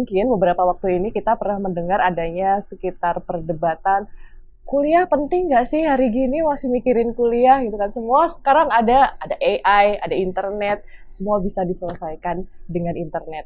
Mungkin 0.00 0.32
beberapa 0.32 0.64
waktu 0.64 0.96
ini 0.96 1.12
kita 1.12 1.36
pernah 1.36 1.68
mendengar 1.68 2.00
adanya 2.00 2.64
sekitar 2.64 3.20
perdebatan 3.28 4.08
kuliah 4.64 5.04
penting 5.04 5.52
nggak 5.52 5.66
sih 5.68 5.84
hari 5.84 6.08
gini? 6.08 6.40
Masih 6.40 6.72
mikirin 6.72 7.12
kuliah 7.12 7.60
gitu 7.60 7.76
kan. 7.76 7.92
Semua 7.92 8.32
sekarang 8.32 8.72
ada 8.72 9.12
ada 9.20 9.36
AI 9.36 10.00
ada 10.00 10.16
internet 10.16 10.80
semua 11.12 11.36
bisa 11.44 11.68
diselesaikan 11.68 12.48
dengan 12.64 12.96
internet. 12.96 13.44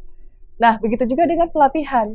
Nah 0.62 0.78
begitu 0.78 1.10
juga 1.10 1.26
dengan 1.26 1.50
pelatihan. 1.50 2.14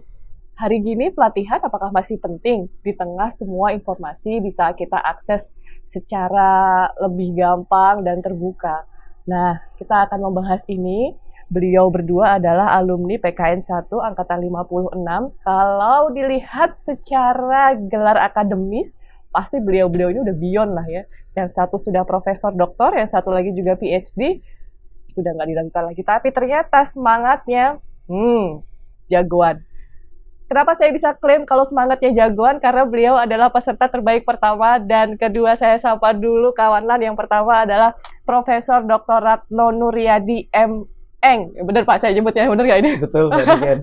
Hari 0.56 0.78
gini 0.80 1.12
pelatihan 1.12 1.60
apakah 1.60 1.92
masih 1.92 2.16
penting? 2.16 2.72
Di 2.80 2.96
tengah 2.96 3.28
semua 3.36 3.76
informasi 3.76 4.40
bisa 4.40 4.72
kita 4.72 4.96
akses 5.04 5.52
secara 5.84 6.88
lebih 7.02 7.36
gampang 7.36 8.06
dan 8.06 8.24
terbuka. 8.24 8.86
Nah, 9.30 9.62
kita 9.78 10.10
akan 10.10 10.30
membahas 10.30 10.66
ini. 10.70 11.14
Beliau 11.50 11.90
berdua 11.90 12.38
adalah 12.38 12.78
alumni 12.78 13.18
PKN 13.18 13.66
1 13.66 13.90
angkatan 13.90 14.38
56. 14.46 14.94
Kalau 15.42 16.14
dilihat 16.14 16.78
secara 16.78 17.74
gelar 17.74 18.22
akademis, 18.22 19.02
pasti 19.34 19.58
beliau-beliau 19.58 20.14
ini 20.14 20.22
udah 20.22 20.38
beyond 20.38 20.72
lah 20.78 20.86
ya. 20.86 21.04
Yang 21.34 21.58
satu 21.58 21.82
sudah 21.82 22.06
profesor 22.06 22.54
doktor, 22.54 22.94
yang 22.94 23.10
satu 23.10 23.34
lagi 23.34 23.50
juga 23.58 23.74
PhD. 23.82 24.46
Sudah 25.10 25.34
nggak 25.34 25.50
diragukan 25.50 25.84
lagi. 25.90 26.02
Tapi 26.06 26.30
ternyata 26.30 26.86
semangatnya, 26.86 27.82
hmm, 28.06 28.62
jagoan. 29.10 29.66
Kenapa 30.46 30.78
saya 30.78 30.94
bisa 30.94 31.18
klaim 31.18 31.50
kalau 31.50 31.66
semangatnya 31.66 32.14
jagoan? 32.14 32.62
Karena 32.62 32.86
beliau 32.86 33.18
adalah 33.18 33.50
peserta 33.50 33.90
terbaik 33.90 34.22
pertama 34.22 34.78
dan 34.78 35.18
kedua 35.18 35.58
saya 35.58 35.82
sapa 35.82 36.14
dulu 36.14 36.54
kawanan 36.54 37.02
yang 37.02 37.18
pertama 37.18 37.66
adalah 37.66 37.98
Profesor 38.22 38.86
Dr. 38.86 39.18
Ratno 39.18 39.74
Nuryadi 39.74 40.50
M. 40.54 40.86
Eng, 41.20 41.52
benar 41.68 41.84
Pak 41.84 42.00
saya 42.00 42.16
nyebutnya 42.16 42.48
benar 42.48 42.64
nggak 42.64 42.80
ini? 42.80 42.92
Betul, 42.96 43.28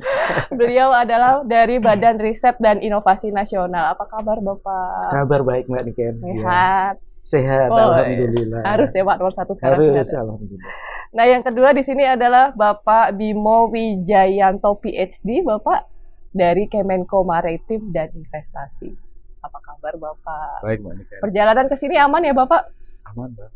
Beliau 0.60 0.88
adalah 0.88 1.44
dari 1.44 1.76
Badan 1.76 2.16
Riset 2.16 2.56
dan 2.64 2.80
Inovasi 2.80 3.28
Nasional. 3.28 3.92
Apa 3.92 4.08
kabar 4.08 4.40
Bapak? 4.40 5.12
Kabar 5.12 5.44
baik 5.44 5.68
Mbak 5.68 5.82
Niken. 5.84 6.14
Sehat. 6.16 6.96
Ya. 6.96 7.04
Sehat, 7.26 7.68
oh, 7.74 7.92
alhamdulillah. 7.92 8.62
Harus 8.64 8.88
ya 8.94 9.04
Pak 9.04 9.16
nomor 9.20 9.34
satu 9.36 9.52
sekarang. 9.52 9.84
Harus, 9.84 10.08
alhamdulillah. 10.16 10.72
Nah 11.12 11.24
yang 11.28 11.42
kedua 11.44 11.76
di 11.76 11.84
sini 11.84 12.08
adalah 12.08 12.56
Bapak 12.56 13.12
Bimo 13.20 13.68
Wijayanto 13.68 14.80
PhD. 14.80 15.44
Bapak 15.44 15.92
dari 16.32 16.72
Kemenko 16.72 17.20
Maritim 17.20 17.92
dan 17.92 18.16
Investasi. 18.16 18.96
Apa 19.44 19.58
kabar 19.60 19.92
Bapak? 20.00 20.64
Baik, 20.64 20.80
Mbak 20.80 20.94
Nika. 21.04 21.16
Perjalanan 21.20 21.66
ke 21.68 21.76
sini 21.76 22.00
aman 22.00 22.24
ya 22.24 22.32
Bapak? 22.32 22.72
Aman, 23.12 23.36
Mbak. 23.36 23.50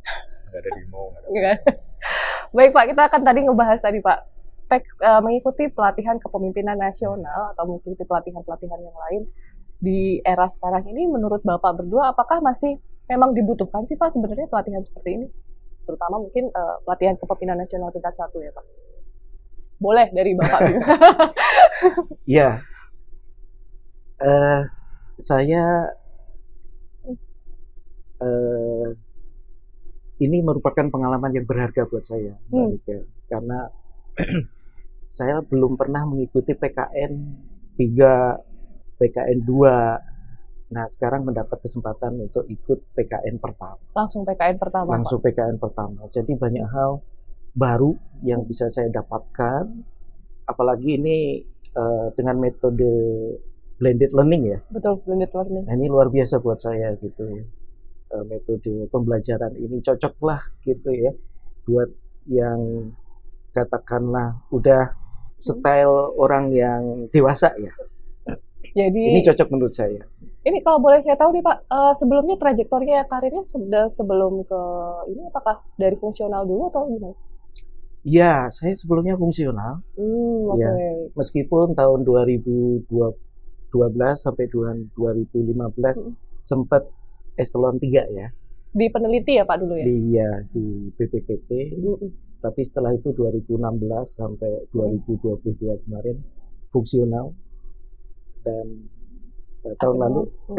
Enggak 0.50 0.66
ada 0.66 0.70
demo. 0.74 1.02
Baik 2.56 2.70
Pak, 2.74 2.84
kita 2.90 3.02
akan 3.06 3.22
tadi 3.22 3.40
ngebahas 3.46 3.78
tadi 3.78 3.98
Pak. 4.02 4.18
Pek, 4.66 4.82
uh, 5.02 5.22
mengikuti 5.22 5.66
pelatihan 5.70 6.18
kepemimpinan 6.18 6.78
nasional 6.78 7.54
atau 7.54 7.66
mengikuti 7.66 8.02
pelatihan-pelatihan 8.06 8.80
yang 8.82 8.94
lain 8.94 9.22
di 9.80 10.22
era 10.22 10.46
sekarang 10.46 10.86
ini 10.86 11.10
menurut 11.10 11.42
Bapak 11.42 11.82
berdua 11.82 12.12
apakah 12.14 12.38
masih 12.38 12.78
memang 13.10 13.34
dibutuhkan 13.34 13.82
sih 13.88 13.98
Pak 13.98 14.14
sebenarnya 14.14 14.46
pelatihan 14.50 14.82
seperti 14.82 15.10
ini? 15.22 15.26
Terutama 15.86 16.22
mungkin 16.22 16.50
uh, 16.54 16.78
pelatihan 16.86 17.18
kepemimpinan 17.18 17.62
nasional 17.62 17.90
tingkat 17.94 18.14
satu 18.14 18.38
ya 18.42 18.50
Pak. 18.50 18.66
Boleh 19.78 20.10
dari 20.10 20.34
Bapak. 20.34 20.60
Iya, 22.28 22.60
uh, 24.20 24.62
saya 25.16 25.64
uh, 28.20 28.88
ini 30.20 30.44
merupakan 30.44 30.84
pengalaman 30.92 31.32
yang 31.32 31.48
berharga 31.48 31.88
buat 31.88 32.04
saya, 32.04 32.36
hmm. 32.52 32.84
karena 33.26 33.72
saya 35.10 35.42
belum 35.42 35.74
pernah 35.74 36.06
mengikuti 36.06 36.54
PKN 36.54 37.12
3, 37.74 39.00
PKN 39.00 39.38
2. 39.42 40.70
Nah, 40.70 40.86
sekarang 40.86 41.26
mendapat 41.26 41.58
kesempatan 41.58 42.30
untuk 42.30 42.46
ikut 42.46 42.94
PKN 42.94 43.42
pertama. 43.42 43.82
Langsung 43.90 44.22
PKN 44.22 44.56
pertama. 44.60 44.88
Langsung 44.94 45.18
Pak. 45.18 45.34
PKN 45.34 45.56
pertama. 45.58 46.06
Jadi 46.06 46.32
banyak 46.38 46.62
hal 46.70 47.02
baru 47.56 47.98
yang 48.22 48.46
bisa 48.46 48.70
saya 48.70 48.86
dapatkan. 48.86 49.66
Apalagi 50.46 50.94
ini 50.94 51.42
uh, 51.74 52.14
dengan 52.14 52.38
metode 52.38 52.86
blended 53.82 54.14
learning 54.14 54.42
ya. 54.46 54.58
Betul, 54.70 55.02
blended 55.02 55.34
learning. 55.34 55.64
Nah, 55.66 55.74
ini 55.74 55.86
luar 55.90 56.06
biasa 56.06 56.38
buat 56.38 56.62
saya 56.62 56.94
gitu. 57.02 57.24
Uh, 58.10 58.26
metode 58.26 58.90
pembelajaran 58.90 59.54
ini 59.54 59.78
cocok 59.78 60.18
lah 60.26 60.42
gitu 60.66 60.90
ya 60.90 61.14
buat 61.62 61.86
yang 62.26 62.90
katakanlah 63.54 64.42
udah 64.50 64.94
style 65.38 66.10
hmm. 66.10 66.22
orang 66.22 66.44
yang 66.50 66.82
dewasa 67.14 67.54
ya. 67.58 67.70
Jadi 68.70 69.02
ini 69.14 69.20
cocok 69.24 69.48
menurut 69.50 69.74
saya. 69.74 70.02
Ini 70.40 70.58
kalau 70.62 70.78
boleh 70.78 71.02
saya 71.02 71.18
tahu 71.18 71.36
nih 71.36 71.44
Pak, 71.44 71.58
uh, 71.68 71.92
sebelumnya 71.96 72.36
trajektorinya 72.38 73.04
karirnya 73.10 73.44
sudah 73.44 73.90
sebelum 73.90 74.46
ke 74.46 74.62
ini 75.10 75.26
apakah 75.28 75.60
dari 75.76 75.98
fungsional 75.98 76.46
dulu 76.46 76.70
atau 76.70 76.86
gimana? 76.86 77.16
Iya, 78.00 78.48
saya 78.48 78.72
sebelumnya 78.72 79.20
fungsional. 79.20 79.84
Hmm, 79.92 80.56
okay. 80.56 80.64
Ya, 80.64 80.72
meskipun 81.12 81.76
tahun 81.76 82.00
2012 82.08 82.88
sampai 84.16 84.48
2015 84.48 84.96
hmm. 84.96 86.16
sempat 86.40 86.88
eselon 87.40 87.80
3 87.80 88.12
ya. 88.12 88.28
Di 88.70 88.86
peneliti 88.92 89.34
ya 89.40 89.48
Pak 89.48 89.56
dulu 89.64 89.74
ya? 89.80 89.84
Di 89.88 89.98
ya, 90.14 90.30
di 90.52 90.92
BPPT. 90.94 91.50
Hmm. 91.74 92.12
Tapi 92.40 92.60
setelah 92.64 92.92
itu 92.94 93.12
2016 93.12 93.56
sampai 94.06 94.70
2022 94.72 95.58
hmm. 95.58 95.80
kemarin 95.88 96.16
fungsional 96.70 97.34
dan 98.40 98.88
uh, 99.66 99.74
tahun 99.76 99.96
lalu 100.00 100.22
hmm. 100.24 100.56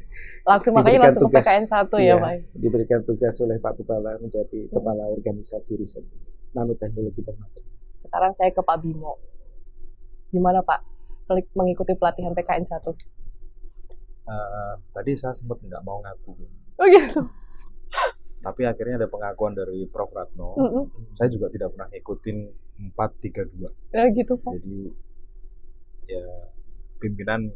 langsung 0.50 0.72
makanya 0.74 1.10
langsung 1.12 1.30
tugas, 1.30 1.44
ke 1.44 1.52
PKN 1.52 1.64
1 1.68 2.00
ya, 2.00 2.06
ya 2.06 2.14
Pak. 2.16 2.32
Diberikan 2.56 3.00
tugas 3.04 3.34
oleh 3.44 3.56
Pak 3.60 3.74
Kepala 3.82 4.16
menjadi 4.18 4.58
hmm. 4.66 4.72
kepala 4.72 5.04
organisasi 5.12 5.78
riset 5.78 6.06
nanoteknologi 6.56 7.20
dan 7.22 7.36
materi. 7.38 7.68
Sekarang 7.94 8.32
saya 8.34 8.50
ke 8.50 8.62
Pak 8.64 8.78
Bimo. 8.82 9.20
Gimana 10.32 10.64
Pak 10.64 10.82
mengikuti 11.54 11.94
pelatihan 11.94 12.34
PKN 12.34 12.66
1? 12.66 13.19
Uh, 14.30 14.74
tadi 14.94 15.18
saya 15.18 15.34
sempat 15.34 15.58
nggak 15.58 15.82
mau 15.82 15.98
ngaku. 15.98 16.32
Oh 16.78 16.86
gitu. 16.86 17.26
Tapi 18.40 18.62
akhirnya 18.64 19.04
ada 19.04 19.08
pengakuan 19.10 19.52
dari 19.58 19.84
Prof. 19.90 20.14
Ratno. 20.14 20.54
Mm 20.54 20.68
-hmm. 20.70 20.84
Saya 21.18 21.28
juga 21.28 21.50
tidak 21.50 21.74
pernah 21.74 21.90
ngikutin 21.90 22.38
432. 22.94 23.92
Ya 23.92 24.04
gitu 24.14 24.32
Pak. 24.38 24.52
Jadi 24.54 24.80
ya 26.10 26.26
pimpinan 27.02 27.50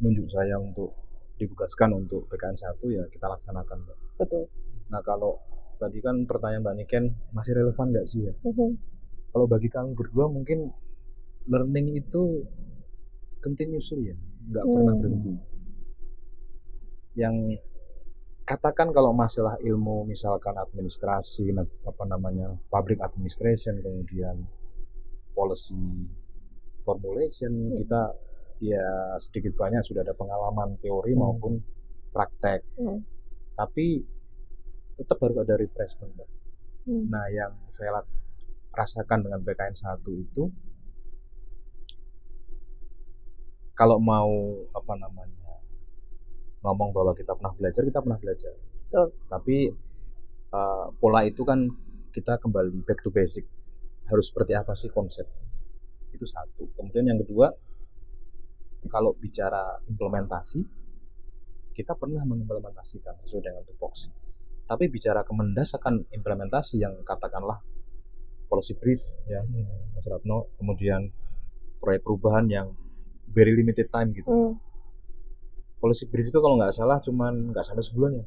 nunjuk 0.00 0.26
saya 0.30 0.56
untuk 0.56 0.96
ditugaskan 1.36 1.96
untuk 1.96 2.28
PKN 2.28 2.56
1 2.56 2.96
ya 2.96 3.04
kita 3.08 3.26
laksanakan. 3.28 3.78
Betul. 4.16 4.48
Nah 4.92 5.00
kalau 5.04 5.40
tadi 5.80 6.04
kan 6.04 6.28
pertanyaan 6.28 6.60
Mbak 6.64 6.76
Niken 6.76 7.04
masih 7.32 7.56
relevan 7.56 7.88
nggak 7.92 8.06
sih 8.08 8.28
ya? 8.28 8.34
Uh-huh. 8.44 8.76
Kalau 9.32 9.46
bagi 9.48 9.72
kami 9.72 9.96
berdua 9.96 10.28
mungkin 10.28 10.68
learning 11.48 11.96
itu 11.96 12.44
continuously 13.40 14.12
ya, 14.12 14.16
nggak 14.52 14.64
hmm. 14.68 14.74
pernah 14.76 14.94
berhenti. 15.00 15.32
Yang 17.18 17.60
katakan 18.46 18.90
kalau 18.90 19.14
masalah 19.14 19.54
ilmu 19.62 20.10
misalkan 20.10 20.58
administrasi 20.58 21.54
apa 21.86 22.04
namanya 22.06 22.50
public 22.66 22.98
administration 22.98 23.78
kemudian 23.78 24.42
policy 25.30 25.78
formulation 26.82 27.52
hmm. 27.70 27.78
kita 27.78 28.02
ya 28.58 29.14
sedikit 29.22 29.54
banyak 29.54 29.80
sudah 29.86 30.02
ada 30.02 30.18
pengalaman 30.18 30.74
teori 30.82 31.14
hmm. 31.14 31.20
maupun 31.20 31.52
praktek. 32.10 32.66
Hmm. 32.74 33.06
Tapi 33.54 34.02
tetap 34.98 35.16
harus 35.22 35.38
ada 35.40 35.54
refreshment 35.56 36.12
mbak. 36.12 36.30
Hmm. 36.90 37.06
Nah 37.08 37.24
yang 37.30 37.52
saya 37.70 38.02
rasakan 38.74 39.26
dengan 39.26 39.40
PKN 39.46 39.76
1 39.78 40.02
itu 40.26 40.44
kalau 43.78 43.96
mau 43.96 44.28
apa 44.76 44.94
namanya 45.00 45.39
ngomong 46.60 46.92
bahwa 46.92 47.12
kita 47.16 47.32
pernah 47.36 47.52
belajar 47.56 47.82
kita 47.84 48.00
pernah 48.00 48.18
belajar. 48.20 48.52
Betul. 48.56 49.06
Tapi 49.28 49.56
uh, 50.52 50.86
pola 50.96 51.20
itu 51.24 51.42
kan 51.44 51.68
kita 52.10 52.36
kembali 52.42 52.84
back 52.84 53.00
to 53.00 53.10
basic 53.14 53.46
harus 54.10 54.26
seperti 54.28 54.52
apa 54.58 54.74
sih 54.74 54.90
konsep 54.90 55.24
itu 56.10 56.26
satu. 56.26 56.68
Kemudian 56.74 57.06
yang 57.06 57.20
kedua 57.22 57.48
kalau 58.88 59.12
bicara 59.16 59.78
implementasi 59.88 60.64
kita 61.76 61.96
pernah 61.96 62.24
mengimplementasikan 62.24 63.16
sesuai 63.20 63.42
dengan 63.44 63.64
tupoksi 63.64 64.08
tapi 64.70 64.86
bicara 64.86 65.26
kemendasakan 65.26 66.06
implementasi 66.14 66.78
yang 66.78 66.94
katakanlah 67.02 67.58
policy 68.46 68.78
brief 68.78 69.02
ya 69.26 69.42
hmm. 69.42 69.98
Mas 69.98 70.06
Ratno 70.06 70.46
kemudian 70.62 71.10
proyek 71.82 72.06
perubahan 72.06 72.46
yang 72.46 72.78
very 73.26 73.50
limited 73.50 73.90
time 73.90 74.14
gitu 74.14 74.30
hmm. 74.30 74.54
Policy 75.80 76.04
brief 76.06 76.28
itu 76.28 76.38
kalau 76.38 76.54
nggak 76.54 76.70
salah 76.70 77.00
cuman 77.00 77.50
nggak 77.50 77.64
sampai 77.64 77.82
sebulan 77.82 78.10
ya 78.14 78.24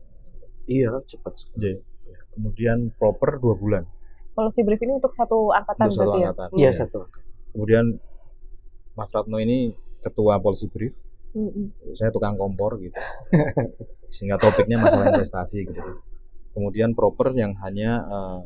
iya 0.65 0.89
cepat 0.99 1.33
sekali 1.37 1.77
ya. 1.77 2.19
kemudian 2.33 2.89
proper 2.97 3.37
dua 3.37 3.55
bulan 3.55 3.85
Policy 4.33 4.65
brief 4.65 4.81
ini 4.81 4.97
untuk 4.97 5.13
satu 5.13 5.53
angkatan 5.53 5.85
Untuk 5.85 5.93
satu 5.93 6.09
berarti 6.09 6.17
ya? 6.17 6.25
angkatan. 6.33 6.47
Iya 6.57 6.63
Iya. 6.65 6.71
satu. 6.73 6.99
Kemudian 7.53 7.85
Mas 8.97 9.13
Ratno 9.13 9.37
ini 9.37 9.77
ketua 10.01 10.41
policy 10.41 10.73
brief, 10.73 10.97
Mm-mm. 11.37 11.93
saya 11.93 12.09
tukang 12.09 12.33
kompor 12.33 12.81
gitu. 12.81 12.97
Sehingga 14.13 14.41
topiknya 14.41 14.81
masalah 14.81 15.13
investasi 15.13 15.69
gitu. 15.69 15.81
Kemudian 16.49 16.97
proper 16.97 17.29
yang 17.37 17.53
hanya 17.61 18.01
eh, 18.09 18.39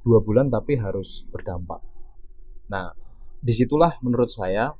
dua 0.00 0.24
bulan 0.24 0.48
tapi 0.48 0.80
harus 0.80 1.28
berdampak. 1.28 1.84
Nah, 2.72 2.96
di 3.36 3.52
situlah 3.52 4.00
menurut 4.00 4.32
saya 4.32 4.72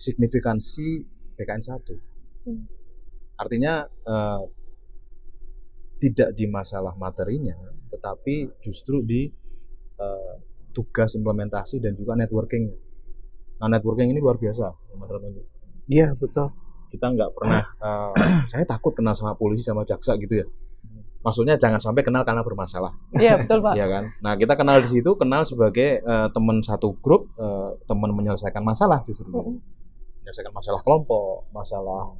signifikansi 0.00 1.04
PKN 1.36 1.60
1. 1.60 2.48
Hmm. 2.48 2.64
Artinya 3.38 3.86
eh, 3.86 4.42
tidak 5.98 6.34
di 6.34 6.46
masalah 6.46 6.94
materinya, 6.94 7.54
tetapi 7.90 8.60
justru 8.62 9.02
di 9.02 9.26
eh, 9.98 10.34
tugas 10.74 11.14
implementasi 11.14 11.82
dan 11.82 11.94
juga 11.98 12.14
networking. 12.14 12.70
Nah, 13.58 13.66
networking 13.66 14.14
ini 14.14 14.22
luar 14.22 14.38
biasa, 14.38 14.70
Mas 14.94 15.10
Ratno. 15.10 15.42
Iya 15.90 16.14
betul. 16.14 16.54
Kita 16.88 17.10
nggak 17.10 17.30
pernah, 17.34 17.62
eh, 17.62 18.12
saya 18.50 18.62
takut 18.66 18.94
kenal 18.94 19.14
sama 19.14 19.34
polisi 19.34 19.66
sama 19.66 19.82
jaksa 19.82 20.14
gitu 20.18 20.42
ya. 20.42 20.46
Maksudnya 21.18 21.58
jangan 21.58 21.82
sampai 21.82 22.06
kenal 22.06 22.22
karena 22.22 22.46
bermasalah, 22.46 22.94
Iya 23.18 23.42
betul 23.42 23.58
Pak. 23.58 23.74
ya 23.74 23.90
kan? 23.90 24.14
Nah, 24.22 24.38
kita 24.38 24.54
kenal 24.54 24.78
di 24.78 24.86
situ, 24.86 25.18
kenal 25.18 25.42
sebagai 25.42 25.98
eh, 25.98 26.28
teman 26.30 26.62
satu 26.62 26.94
grup, 27.02 27.26
eh, 27.34 27.74
teman 27.90 28.14
menyelesaikan 28.14 28.62
masalah 28.62 29.02
justru, 29.02 29.58
menyelesaikan 30.22 30.54
masalah 30.54 30.78
kelompok, 30.86 31.50
masalah 31.50 32.14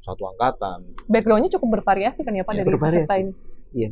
satu 0.00 0.22
angkatan. 0.26 0.96
Backgroundnya 1.06 1.52
cukup 1.52 1.78
bervariasi 1.78 2.20
kan 2.20 2.32
ya 2.32 2.42
Pak 2.42 2.52
Iya, 2.52 2.58
dari 2.58 2.68
bervariasi. 2.68 2.96
peserta 3.04 3.14
ini? 3.16 3.32
Iya. 3.72 3.90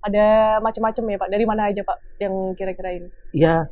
Ada 0.00 0.24
macam-macam 0.60 1.04
ya 1.06 1.18
Pak. 1.18 1.28
Dari 1.28 1.44
mana 1.44 1.62
aja 1.66 1.82
Pak 1.82 1.98
yang 2.18 2.34
kira-kira 2.52 2.90
ini? 2.94 3.08
Iya 3.32 3.68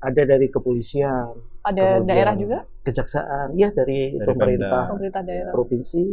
ada 0.00 0.22
dari 0.22 0.52
kepolisian, 0.52 1.32
Ada 1.64 2.04
daerah 2.04 2.36
juga? 2.36 2.68
kejaksaan, 2.84 3.56
iya 3.56 3.72
dari, 3.72 4.12
Dari 4.12 4.28
pemerintah 4.28 4.92
Pemerintah 4.92 5.22
daerah. 5.24 5.48
provinsi, 5.48 6.04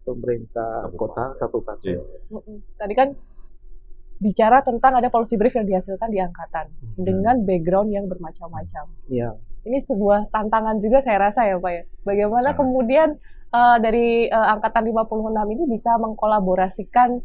pemerintah 0.00 0.86
Kabupaten. 0.86 0.94
kota, 0.94 1.24
kabupaten. 1.36 1.82
Iya. 1.82 2.00
Tadi 2.78 2.94
kan 2.94 3.08
bicara 4.20 4.62
tentang 4.62 4.92
ada 4.94 5.10
policy 5.10 5.34
brief 5.34 5.50
yang 5.50 5.66
dihasilkan 5.66 6.08
di 6.08 6.20
angkatan 6.20 6.70
dengan 6.94 7.42
background 7.42 7.90
yang 7.90 8.06
bermacam-macam. 8.06 8.86
Iya. 9.10 9.34
Ini 9.60 9.82
sebuah 9.82 10.30
tantangan 10.30 10.78
juga 10.78 11.02
saya 11.02 11.18
rasa 11.20 11.42
ya 11.44 11.58
Pak 11.58 11.72
ya. 11.72 11.82
Bagaimana 12.06 12.54
Sangat. 12.54 12.58
kemudian 12.62 13.08
eh, 13.50 13.76
dari 13.78 14.06
eh, 14.26 14.46
angkatan 14.50 14.86
56 14.86 15.06
ini 15.50 15.64
bisa 15.66 15.94
mengkolaborasikan 15.96 17.18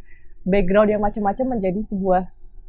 background 0.43 0.89
yang 0.89 1.01
macam-macam 1.01 1.57
menjadi 1.57 1.81
sebuah 1.81 2.23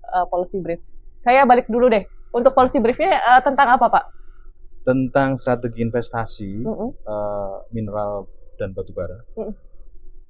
eh, 0.07 0.27
policy 0.27 0.61
brief. 0.61 0.81
Saya 1.17 1.43
balik 1.43 1.67
dulu 1.67 1.89
deh. 1.89 2.05
Untuk 2.31 2.53
policy 2.53 2.79
briefnya 2.79 3.17
eh, 3.17 3.41
tentang 3.41 3.69
apa 3.71 3.87
Pak? 3.89 4.05
Tentang 4.83 5.35
strategi 5.35 5.81
investasi 5.81 6.63
Mm-mm. 6.63 6.91
eh, 6.95 7.55
mineral 7.71 8.29
dan 8.57 8.73
batu 8.73 8.93
bara 8.93 9.21
Mm. 9.35 9.53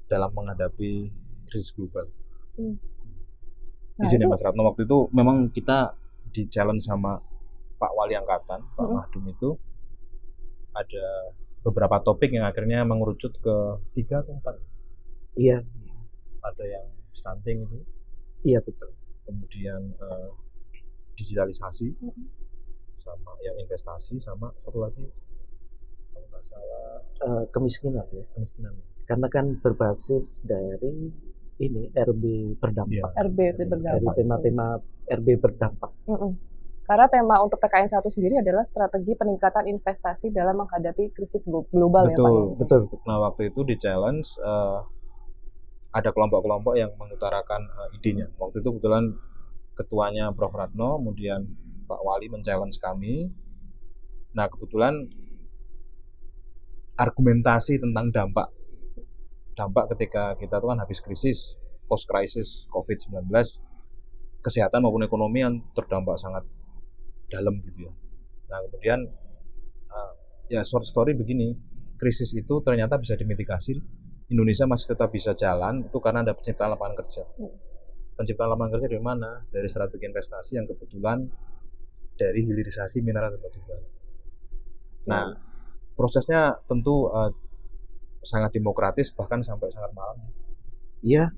dalam 0.07 0.31
menghadapi 0.33 1.11
krisis 1.47 1.71
global. 1.71 2.07
Nah, 2.57 2.75
di 3.97 4.07
sini 4.07 4.25
itu- 4.25 4.31
Mas 4.31 4.41
Ratno 4.41 4.65
waktu 4.65 4.83
itu 4.83 5.07
memang 5.11 5.49
kita 5.49 5.95
di 6.29 6.47
challenge 6.47 6.83
sama 6.83 7.17
Pak 7.77 7.93
Wali 7.93 8.13
Angkatan 8.13 8.61
Pak 8.67 8.81
Mm-mm. 8.81 8.97
Mahdum 8.97 9.25
itu 9.27 9.51
ada 10.73 11.07
beberapa 11.67 11.99
topik 11.99 12.31
yang 12.31 12.47
akhirnya 12.47 12.87
mengerucut 12.87 13.35
ke 13.37 13.57
tiga 13.93 14.23
atau 14.23 14.39
empat 14.39 14.55
Iya, 15.35 15.61
ada 16.41 16.65
yang 16.65 16.87
stunting 17.13 17.67
itu 17.67 17.79
iya 18.45 18.63
betul. 18.63 18.95
kemudian 19.23 19.93
eh, 19.93 20.29
digitalisasi 21.15 21.93
sama 22.95 23.33
yang 23.43 23.57
investasi 23.59 24.17
sama 24.17 24.49
satu 24.57 24.79
lagi 24.79 25.05
kalau 26.07 26.27
nggak 26.27 26.45
salah 26.45 26.85
Eh, 27.17 27.45
kemiskinan 27.49 28.05
ya. 28.09 28.25
kemiskinan 28.31 28.73
Karena 29.03 29.27
kan 29.27 29.57
berbasis 29.57 30.43
dari 30.43 31.09
ini 31.57 31.89
RB 31.89 32.25
berdampak. 32.57 32.93
Iya. 32.93 33.25
RB 33.25 33.39
Dari 33.39 33.65
berdampak. 33.65 34.15
tema-tema 34.15 34.67
RB 35.09 35.29
berdampak. 35.37 35.91
Mm-mm. 36.05 36.33
Karena 36.87 37.11
tema 37.11 37.43
untuk 37.43 37.59
PKN 37.59 37.91
1 37.91 37.99
sendiri 38.15 38.35
adalah 38.39 38.63
strategi 38.63 39.19
peningkatan 39.19 39.67
investasi 39.67 40.31
dalam 40.31 40.63
menghadapi 40.63 41.11
krisis 41.11 41.51
glo- 41.51 41.67
global 41.75 42.07
ya 42.07 42.15
Pak. 42.15 42.15
betul 42.15 42.31
ya? 42.31 42.59
Betul. 42.63 42.81
nah 43.03 43.19
waktu 43.27 43.51
itu 43.51 43.61
di 43.67 43.75
challenge 43.75 44.39
eh, 44.39 44.79
ada 45.91 46.11
kelompok-kelompok 46.15 46.79
yang 46.79 46.95
mengutarakan 46.95 47.67
eh, 47.67 47.97
idenya 47.99 48.31
waktu 48.39 48.63
itu 48.63 48.69
kebetulan 48.71 49.19
ketuanya 49.75 50.31
Prof 50.31 50.55
Ratno 50.55 51.03
kemudian 51.03 51.43
Pak 51.91 52.01
Wali 52.07 52.31
men-challenge 52.31 52.79
kami 52.79 53.35
nah 54.31 54.47
kebetulan 54.47 55.11
argumentasi 56.95 57.83
tentang 57.83 58.15
dampak 58.15 58.49
dampak 59.59 59.91
ketika 59.97 60.39
kita 60.39 60.63
tuh 60.63 60.71
kan 60.71 60.79
habis 60.79 61.03
krisis 61.03 61.59
post 61.91 62.07
krisis 62.07 62.71
COVID-19 62.71 63.27
kesehatan 64.45 64.85
maupun 64.85 65.03
ekonomi 65.03 65.43
yang 65.43 65.59
terdampak 65.75 66.15
sangat 66.15 66.47
dalam 67.31 67.59
gitu 67.63 67.87
ya. 67.87 67.93
Nah 68.51 68.59
kemudian 68.69 69.01
eh, 69.91 70.13
ya 70.53 70.61
short 70.67 70.87
story 70.87 71.15
begini. 71.15 71.55
Krisis 71.97 72.37
itu 72.37 72.61
ternyata 72.61 73.01
bisa 73.01 73.17
dimitigasi. 73.17 73.81
Indonesia 74.29 74.69
masih 74.69 74.93
tetap 74.93 75.09
bisa 75.09 75.33
jalan 75.33 75.87
itu 75.87 75.97
karena 76.03 76.21
ada 76.21 76.37
penciptaan 76.37 76.77
lapangan 76.77 76.95
kerja. 77.01 77.25
Penciptaan 78.21 78.53
lapangan 78.53 78.77
kerja 78.77 78.87
dari 78.93 79.01
mana? 79.01 79.49
Dari 79.49 79.65
strategi 79.65 80.05
investasi 80.05 80.61
yang 80.61 80.69
kebetulan 80.69 81.25
dari 82.17 82.41
hilirisasi 82.43 83.05
mineral 83.05 83.37
dan 83.37 83.41
batu 83.45 83.61
bara 83.69 83.87
nah 85.07 85.25
prosesnya 85.95 86.59
tentu 86.67 87.07
eh, 87.13 87.31
sangat 88.27 88.51
demokratis 88.51 89.15
bahkan 89.15 89.39
sampai 89.45 89.71
sangat 89.71 89.95
malam 89.95 90.19
Iya, 91.05 91.31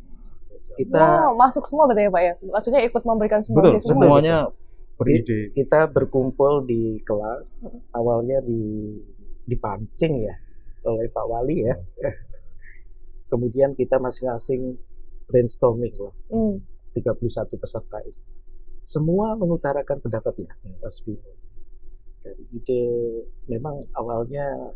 kita 0.78 0.96
Wow, 1.28 1.36
masuk 1.36 1.66
semua 1.66 1.84
berarti 1.90 2.08
ya 2.08 2.10
Pak 2.14 2.22
ya? 2.24 2.32
Maksudnya 2.40 2.80
ikut 2.88 3.02
memberikan 3.04 3.42
semua 3.44 3.58
betul 3.60 3.72
ide 3.74 3.80
semua. 3.84 4.48
Beride 4.98 5.54
kita 5.54 5.86
berkumpul 5.86 6.66
di 6.66 6.98
kelas 7.06 7.70
awalnya 7.94 8.42
di 8.42 8.60
dipancing 9.46 10.14
ya 10.18 10.34
oleh 10.84 11.06
Pak 11.10 11.26
Wali 11.26 11.64
ya. 11.64 11.76
Kemudian 13.28 13.76
kita 13.76 14.00
masing-masing 14.00 14.76
brainstorming 15.28 15.92
lah 16.00 16.14
Hmm. 16.32 16.64
31 16.96 17.60
peserta 17.60 18.00
itu. 18.02 18.20
Semua 18.82 19.36
mengutarakan 19.36 20.00
pendapatnya, 20.00 20.48
Hmm. 20.64 20.80
Mas 20.80 20.96
Bimo. 21.04 21.36
Dari 22.24 22.44
ide 22.56 22.82
memang 23.46 23.78
awalnya 23.92 24.72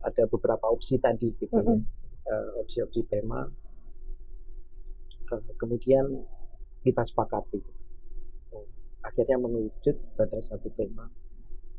ada 0.00 0.24
beberapa 0.30 0.70
opsi 0.70 0.96
tadi 1.02 1.34
gitu 1.34 1.50
ya. 1.50 1.60
Mm-mm. 1.60 1.80
Eh, 2.30 2.48
opsi-opsi 2.62 3.04
tema. 3.10 3.44
Eh, 5.34 5.42
kemudian 5.58 6.06
kita 6.80 7.02
sepakati. 7.04 7.60
Akhirnya 9.00 9.40
mengerucut 9.40 9.96
pada 10.14 10.38
satu 10.40 10.68
tema 10.76 11.08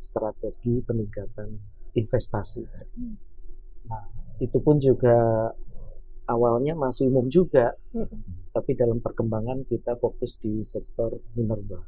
strategi 0.01 0.81
peningkatan 0.81 1.53
investasi. 1.93 2.65
Nah, 3.85 4.03
itu 4.41 4.57
pun 4.57 4.81
juga 4.81 5.49
awalnya 6.25 6.73
masih 6.73 7.11
umum 7.13 7.29
juga, 7.29 7.77
tapi 8.49 8.73
dalam 8.73 8.97
perkembangan 9.03 9.61
kita 9.67 9.99
fokus 10.01 10.41
di 10.41 10.65
sektor 10.65 11.21
minerba. 11.37 11.85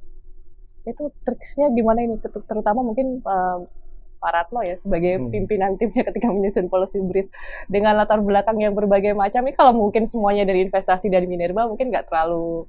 Itu 0.84 1.10
triksnya 1.24 1.72
gimana 1.74 2.04
ini? 2.04 2.20
Ter- 2.20 2.44
Terutama 2.46 2.84
mungkin 2.84 3.24
eh, 3.24 3.60
Pak 4.20 4.32
Ratno 4.32 4.64
ya 4.64 4.80
sebagai 4.80 5.20
Hmm. 5.20 5.32
pimpinan 5.32 5.76
timnya 5.76 6.08
ketika 6.08 6.32
menyusun 6.32 6.72
policy 6.72 7.00
brief 7.04 7.28
dengan 7.68 8.00
latar 8.00 8.24
belakang 8.24 8.56
yang 8.62 8.72
berbagai 8.72 9.12
macam. 9.12 9.44
Ini 9.44 9.56
kalau 9.56 9.76
mungkin 9.76 10.08
semuanya 10.08 10.48
dari 10.48 10.64
investasi 10.64 11.12
dari 11.12 11.28
minerba 11.28 11.68
mungkin 11.68 11.92
nggak 11.92 12.08
terlalu 12.08 12.68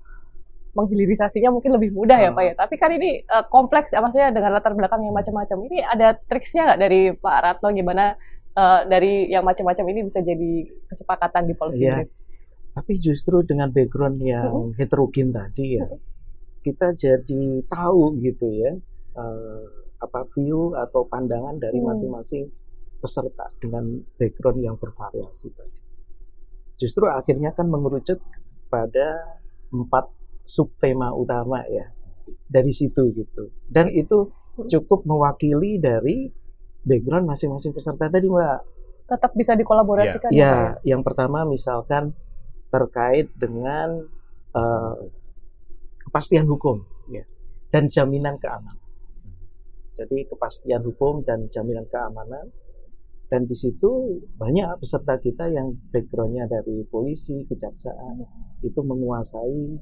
menghilirisasinya 0.75 1.51
mungkin 1.51 1.71
lebih 1.73 1.91
mudah 1.91 2.19
ya 2.19 2.31
Hmm. 2.31 2.37
Pak 2.37 2.45
ya. 2.45 2.53
Tapi 2.59 2.75
kan 2.77 2.91
ini 2.91 3.23
eh, 3.23 3.45
kompleks, 3.49 3.91
ya, 3.91 4.03
maksudnya 4.03 4.31
dengan 4.31 4.51
latar 4.53 4.75
belakang 4.75 5.01
yang 5.01 5.15
macam-macam. 5.15 5.59
Ini 5.71 5.79
ada 5.83 6.19
triksnya 6.21 6.67
nggak 6.69 6.81
dari 6.81 7.01
Pak 7.15 7.37
Ratno 7.41 7.69
gimana 7.71 8.15
eh, 8.53 8.81
dari 8.87 9.27
yang 9.27 9.43
macam-macam 9.43 9.85
ini 9.89 10.01
bisa 10.05 10.19
jadi 10.19 10.51
kesepakatan 10.87 11.43
di 11.45 11.55
policy 11.55 11.85
Iya. 11.85 11.95
brief? 12.03 12.11
Tapi 12.75 12.93
justru 12.99 13.43
dengan 13.43 13.71
background 13.71 14.19
yang 14.19 14.75
heterogen 14.75 15.31
tadi 15.31 15.79
ya, 15.79 15.87
kita 16.61 16.91
jadi 16.93 17.45
tahu 17.65 18.19
gitu 18.19 18.51
ya 18.51 18.75
eh, 19.15 19.65
apa 19.97 20.27
view 20.35 20.75
atau 20.75 21.07
pandangan 21.07 21.55
dari 21.57 21.79
Hmm. 21.79 21.87
masing-masing 21.89 22.51
peserta 22.99 23.47
dengan 23.59 23.85
background 24.17 24.59
yang 24.59 24.75
bervariasi 24.75 25.55
tadi. 25.55 25.79
Justru 26.75 27.07
akhirnya 27.07 27.55
kan 27.55 27.71
mengerucut 27.71 28.19
pada 28.67 29.39
empat 29.71 30.11
subtema 30.45 31.11
utama 31.17 31.65
ya 31.67 31.89
dari 32.47 32.71
situ 32.71 33.11
gitu. 33.17 33.51
Dan 33.67 33.91
itu 33.91 34.29
cukup 34.55 35.03
mewakili 35.09 35.81
dari 35.81 36.31
background 36.85 37.27
masing-masing 37.27 37.73
peserta 37.75 38.07
tadi 38.07 38.29
mbak. 38.29 38.61
Tetap 39.05 39.33
bisa 39.37 39.53
dikolaborasikan 39.57 40.31
ya, 40.33 40.33
Pak 40.33 40.33
ya? 40.33 40.45
Ya, 40.45 40.57
yang 40.95 41.03
pertama 41.05 41.45
misalkan 41.45 42.17
terkait 42.73 43.29
dengan 43.37 44.09
eh, 44.55 44.97
kepastian 46.07 46.47
hukum. 46.47 46.85
Ya. 47.11 47.29
dan 47.69 47.91
jaminan 47.91 48.39
keamanan. 48.39 48.79
Jadi 49.91 50.31
kepastian 50.31 50.87
hukum 50.87 51.27
dan 51.27 51.51
jaminan 51.51 51.83
keamanan 51.91 52.55
dan 53.35 53.51
di 53.51 53.57
situ 53.59 54.23
banyak 54.39 54.79
peserta 54.79 55.19
kita 55.19 55.49
yang 55.49 55.75
backgroundnya 55.91 56.47
dari 56.47 56.87
polisi, 56.87 57.43
kejaksaan 57.49 58.23
itu 58.63 58.79
menguasai 58.79 59.75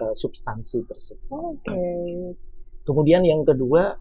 uh, 0.00 0.14
substansi 0.14 0.86
tersebut. 0.88 1.28
Oke. 1.30 1.66
Okay. 1.66 2.34
Kemudian 2.84 3.24
yang 3.24 3.42
kedua 3.42 3.96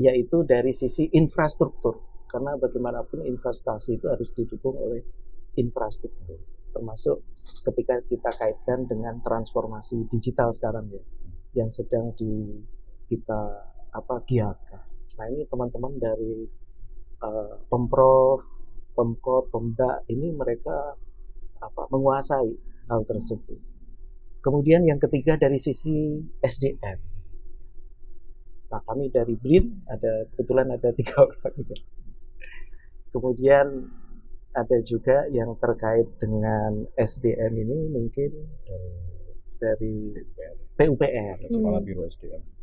yaitu 0.00 0.46
dari 0.48 0.72
sisi 0.72 1.12
infrastruktur 1.12 2.24
karena 2.30 2.56
bagaimanapun 2.56 3.26
investasi 3.26 4.00
itu 4.00 4.06
harus 4.08 4.32
didukung 4.32 4.78
oleh 4.80 5.04
infrastruktur 5.60 6.40
termasuk 6.70 7.20
ketika 7.66 7.98
kita 8.06 8.30
kaitkan 8.30 8.86
dengan 8.86 9.18
transformasi 9.20 10.06
digital 10.08 10.54
sekarang 10.54 10.86
ya 10.88 11.02
yang 11.58 11.68
sedang 11.68 12.14
di 12.14 12.62
kita 13.10 13.42
apa 13.90 14.22
giatkan. 14.22 14.86
Nah 15.18 15.26
ini 15.34 15.42
teman-teman 15.50 15.98
dari 15.98 16.46
uh, 17.26 17.58
pemprov, 17.66 18.38
pemkot, 18.94 19.50
pemda 19.50 20.06
ini 20.06 20.30
mereka 20.30 20.94
apa 21.58 21.90
menguasai 21.90 22.50
hal 22.86 23.02
tersebut. 23.02 23.58
Kemudian 24.40 24.88
yang 24.88 24.96
ketiga 24.96 25.36
dari 25.36 25.60
sisi 25.60 26.16
SDM. 26.40 26.98
Nah 28.70 28.80
kami 28.86 29.12
dari 29.12 29.36
BRIN 29.36 29.84
ada 29.84 30.24
kebetulan 30.32 30.72
ada 30.72 30.88
tiga 30.98 31.28
orang. 31.28 31.52
Kemudian 33.10 33.66
ada 34.50 34.78
juga 34.82 35.28
yang 35.30 35.54
terkait 35.60 36.08
dengan 36.18 36.88
SDM 36.96 37.52
ini 37.54 37.78
mungkin 37.92 38.30
dari 39.60 40.16
PUPR. 40.74 41.36
Kepala 41.46 41.78
Biro 41.84 42.08
SDM 42.08 42.60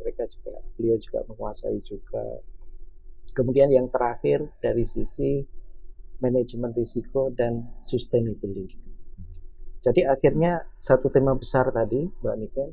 mereka 0.00 0.24
juga 0.26 0.64
beliau 0.74 0.96
juga 0.96 1.20
menguasai 1.28 1.78
juga 1.84 2.24
kemudian 3.36 3.68
yang 3.70 3.86
terakhir 3.92 4.48
dari 4.58 4.82
sisi 4.82 5.44
manajemen 6.18 6.72
risiko 6.72 7.28
dan 7.30 7.76
sustainability 7.78 8.89
jadi 9.80 10.12
akhirnya 10.12 10.68
satu 10.76 11.08
tema 11.08 11.32
besar 11.32 11.72
tadi 11.72 12.04
mbak 12.20 12.36
Niken 12.36 12.68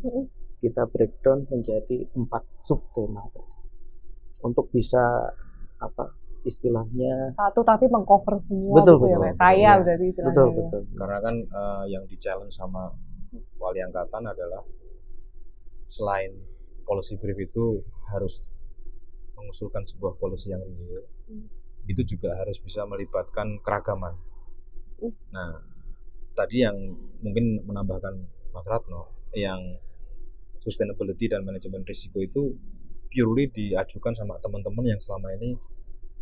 kita 0.60 0.84
breakdown 0.92 1.48
menjadi 1.48 2.04
empat 2.14 2.44
sub 2.52 2.84
tema 2.92 3.24
tadi 3.32 3.56
untuk 4.44 4.68
bisa 4.70 5.32
apa 5.80 6.14
istilahnya 6.44 7.32
satu 7.36 7.64
tapi 7.64 7.88
mengcover 7.92 8.40
semua 8.40 8.80
betul, 8.80 9.00
gitu 9.04 9.08
betul, 9.08 9.24
ya 9.24 9.34
kaya 9.36 9.64
ya. 9.64 9.74
dari 9.84 10.06
istilahnya 10.12 10.36
betul 10.36 10.48
ya. 10.48 10.58
betul 10.60 10.82
karena 11.00 11.18
kan 11.24 11.36
uh, 11.52 11.84
yang 11.88 12.04
di 12.08 12.16
challenge 12.20 12.56
sama 12.56 12.92
wali 13.60 13.80
angkatan 13.84 14.24
adalah 14.24 14.64
selain 15.88 16.32
policy 16.88 17.20
brief 17.20 17.40
itu 17.40 17.84
harus 18.12 18.48
mengusulkan 19.36 19.84
sebuah 19.84 20.16
policy 20.20 20.52
yang 20.56 20.64
real 20.64 21.04
hmm. 21.28 21.48
itu 21.88 22.02
juga 22.04 22.36
harus 22.36 22.60
bisa 22.64 22.88
melibatkan 22.88 23.60
keragaman 23.60 24.16
hmm. 25.04 25.14
nah 25.32 25.76
tadi 26.38 26.62
yang 26.62 26.77
mungkin 27.25 27.65
menambahkan 27.65 28.13
Mas 28.53 28.70
Ratno 28.70 29.10
yang 29.34 29.82
sustainability 30.62 31.25
dan 31.25 31.41
manajemen 31.41 31.82
risiko 31.82 32.22
itu 32.22 32.53
purely 33.10 33.50
diajukan 33.50 34.13
sama 34.13 34.38
teman-teman 34.38 34.94
yang 34.94 35.01
selama 35.01 35.34
ini 35.34 35.58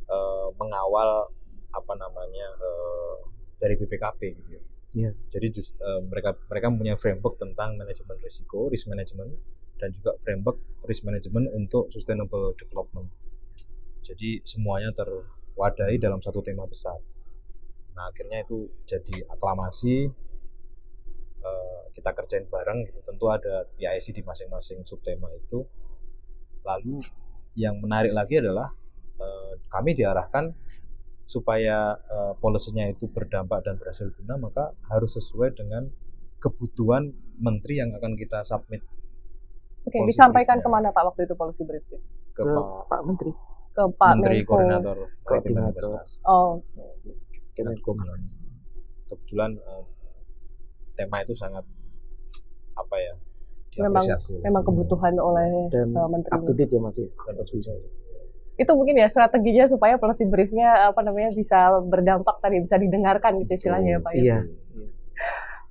uh, 0.07 0.47
mengawal 0.55 1.27
apa 1.75 1.93
namanya 1.99 2.47
uh, 2.55 3.15
dari 3.59 3.75
BPKP 3.75 4.21
gitu 4.39 4.51
ya. 4.55 4.63
Yeah. 4.95 5.13
Jadi 5.27 5.51
just, 5.51 5.75
uh, 5.83 5.99
mereka 6.07 6.39
mereka 6.47 6.71
punya 6.71 6.95
framework 6.95 7.35
tentang 7.35 7.75
manajemen 7.75 8.15
risiko, 8.23 8.71
risk 8.71 8.87
management 8.87 9.35
dan 9.75 9.91
juga 9.91 10.15
framework 10.23 10.55
risk 10.87 11.03
management 11.03 11.51
untuk 11.51 11.91
sustainable 11.91 12.55
development. 12.55 13.11
Jadi 14.05 14.39
semuanya 14.47 14.95
terwadai 14.95 15.99
dalam 15.99 16.23
satu 16.23 16.39
tema 16.39 16.63
besar. 16.63 16.95
Nah 17.95 18.11
akhirnya 18.11 18.43
itu 18.43 18.69
jadi 18.83 19.25
aklamasi 19.31 20.11
uh, 21.41 21.83
kita 21.95 22.11
kerjain 22.11 22.45
bareng. 22.51 22.85
Gitu. 22.85 22.99
Tentu 23.07 23.25
ada 23.31 23.65
PIC 23.75 24.15
di 24.15 24.21
masing-masing 24.21 24.83
subtema 24.83 25.31
itu. 25.31 25.63
Lalu 26.67 26.99
yang 27.55 27.79
menarik 27.79 28.11
lagi 28.11 28.43
adalah 28.43 28.67
uh, 29.19 29.53
kami 29.71 29.95
diarahkan 29.95 30.51
supaya 31.25 31.97
uh, 31.97 32.37
polisinya 32.37 32.85
itu 32.85 33.09
berdampak 33.09 33.65
dan 33.65 33.81
berhasil 33.81 34.05
guna 34.13 34.37
maka 34.37 34.77
harus 34.93 35.17
sesuai 35.17 35.57
dengan 35.57 35.89
kebutuhan 36.37 37.09
menteri 37.41 37.81
yang 37.81 37.97
akan 37.97 38.13
kita 38.13 38.45
submit 38.45 38.85
Oke, 39.85 39.97
disampaikan 40.05 40.61
briefnya. 40.61 40.65
ke 40.65 40.69
mana 40.69 40.87
Pak 40.93 41.03
waktu 41.13 41.21
itu 41.29 41.33
polisi 41.37 41.61
briefnya? 41.61 42.01
Ke, 42.33 42.41
ke 42.41 42.61
Pak 42.89 43.01
Menteri. 43.05 43.31
Ke 43.73 43.83
Pak 43.85 44.09
Menteri 44.17 44.37
Menko. 44.41 44.49
Koordinator 44.49 44.97
Koordinator. 45.21 45.91
Oh. 46.25 46.51
Kemenko 47.55 47.95
Kebetulan 49.05 49.55
uh, 49.63 49.85
tema 50.99 51.23
itu 51.23 51.33
sangat 51.35 51.63
apa 52.75 52.95
ya? 52.99 53.13
Memang 53.75 54.03
memang 54.39 54.63
kebutuhan 54.63 55.15
oleh 55.19 55.67
dan 55.67 55.91
uh, 55.91 56.07
Menteri. 56.07 56.31
Up 56.31 56.47
to 56.47 56.55
date 56.55 56.71
ya 56.71 56.79
masih. 56.79 57.11
Itu 58.55 58.71
mungkin 58.71 58.95
ya 58.95 59.11
strateginya 59.11 59.67
supaya 59.67 59.99
policy 59.99 60.23
briefnya 60.23 60.87
apa 60.87 61.03
namanya 61.03 61.35
bisa 61.35 61.75
berdampak 61.83 62.39
tadi 62.39 62.63
bisa 62.63 62.79
didengarkan 62.79 63.43
gitu 63.43 63.51
istilahnya 63.59 63.99
ya 63.99 64.03
Pak. 64.03 64.11
Ya? 64.15 64.23
Iya. 64.23 64.37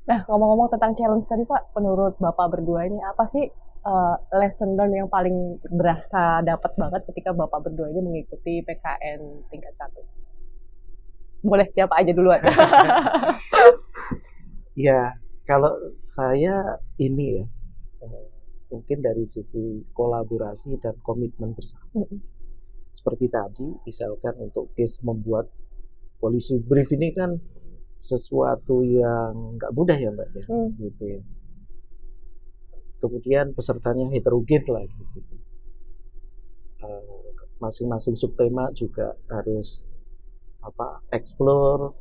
Nah 0.05 0.19
ngomong-ngomong 0.29 0.69
tentang 0.69 0.93
challenge 0.93 1.25
tadi 1.25 1.49
Pak, 1.49 1.73
menurut 1.81 2.21
Bapak 2.21 2.53
berdua 2.53 2.85
ini 2.85 3.01
apa 3.01 3.25
sih 3.25 3.49
uh, 3.89 4.17
lesson 4.37 4.77
learn 4.77 4.93
yang 4.93 5.09
paling 5.09 5.57
berasa 5.65 6.45
dapat 6.45 6.77
banget 6.77 7.09
ketika 7.09 7.33
Bapak 7.33 7.65
berdua 7.65 7.89
ini 7.89 8.05
mengikuti 8.05 8.61
PKN 8.61 9.49
tingkat 9.49 9.73
satu? 9.81 10.05
Boleh 11.45 11.69
siapa 11.69 12.01
aja 12.01 12.17
duluan? 12.17 12.41
ya, 14.89 15.13
kalau 15.45 15.77
saya 15.93 16.81
ini 16.97 17.37
ya, 17.37 17.45
eh, 18.09 18.27
mungkin 18.73 19.05
dari 19.05 19.29
sisi 19.29 19.85
kolaborasi 19.93 20.81
dan 20.81 20.97
komitmen 21.05 21.53
bersama. 21.53 22.09
Seperti 22.89 23.29
tadi, 23.29 23.69
misalkan 23.85 24.41
untuk 24.41 24.73
case 24.73 25.05
membuat 25.05 25.53
polisi 26.17 26.57
brief 26.57 26.89
ini 26.97 27.13
kan 27.13 27.37
sesuatu 28.01 28.81
yang 28.81 29.61
nggak 29.61 29.73
mudah 29.77 29.97
ya 30.01 30.09
mbak 30.13 30.29
ya, 30.33 30.45
hmm. 30.49 30.69
gitu 30.81 31.05
ya 31.09 31.21
kemudian 33.05 33.53
pesertanya 33.53 34.09
heterogen 34.09 34.65
lah 34.73 34.81
gitu. 34.89 35.21
Uh, 36.81 37.37
masing-masing 37.61 38.17
subtema 38.17 38.73
juga 38.73 39.13
harus 39.29 39.93
apa 40.65 41.05
explore 41.13 41.93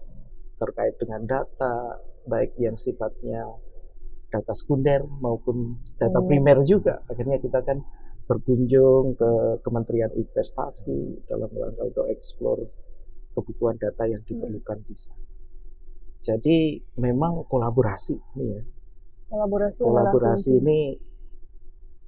terkait 0.58 0.96
dengan 0.96 1.28
data 1.28 2.00
baik 2.24 2.56
yang 2.56 2.80
sifatnya 2.80 3.44
data 4.32 4.54
sekunder 4.56 5.04
maupun 5.20 5.78
data 6.00 6.24
hmm. 6.24 6.28
primer 6.28 6.58
juga 6.64 7.04
akhirnya 7.12 7.38
kita 7.38 7.60
kan 7.62 7.84
berkunjung 8.24 9.20
ke 9.20 9.60
Kementerian 9.60 10.10
Investasi 10.16 11.28
dalam 11.28 11.52
rangka 11.52 11.84
untuk 11.84 12.08
explore 12.08 12.64
kebutuhan 13.36 13.76
data 13.76 14.08
yang 14.08 14.24
diperlukan 14.24 14.80
di 14.88 14.96
sana. 14.96 15.28
Jadi 16.24 16.80
memang 17.04 17.44
kolaborasi 17.52 18.16
ini 18.40 18.46
ya 18.48 18.64
kolaborasi 19.34 19.80
kolaborasi 19.82 20.52
ini 20.62 20.80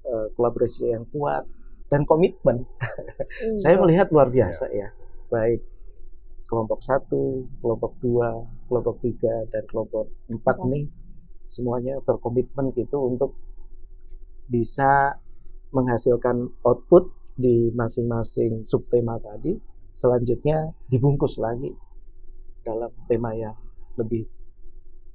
uh, 0.06 0.28
kolaborasi 0.38 0.94
yang 0.94 1.04
kuat 1.10 1.44
dan 1.90 2.06
komitmen 2.06 2.70
hmm, 2.70 3.58
saya 3.62 3.82
melihat 3.82 4.14
luar 4.14 4.30
biasa 4.30 4.70
ya. 4.70 4.86
ya 4.86 4.90
baik 5.34 5.66
kelompok 6.46 6.80
satu 6.82 7.46
kelompok 7.62 7.98
dua 8.02 8.46
kelompok 8.70 9.02
tiga 9.02 9.46
dan 9.50 9.64
kelompok 9.70 10.10
empat 10.30 10.58
hmm. 10.62 10.70
nih 10.72 10.86
semuanya 11.46 12.02
berkomitmen 12.02 12.74
gitu 12.74 12.98
untuk 13.06 13.38
bisa 14.50 15.18
menghasilkan 15.74 16.50
output 16.62 17.10
di 17.36 17.70
masing-masing 17.74 18.64
subtema 18.64 19.18
tadi 19.20 19.58
selanjutnya 19.96 20.74
dibungkus 20.88 21.38
lagi 21.42 21.74
dalam 22.66 22.90
tema 23.06 23.34
yang 23.34 23.56
lebih 23.96 24.26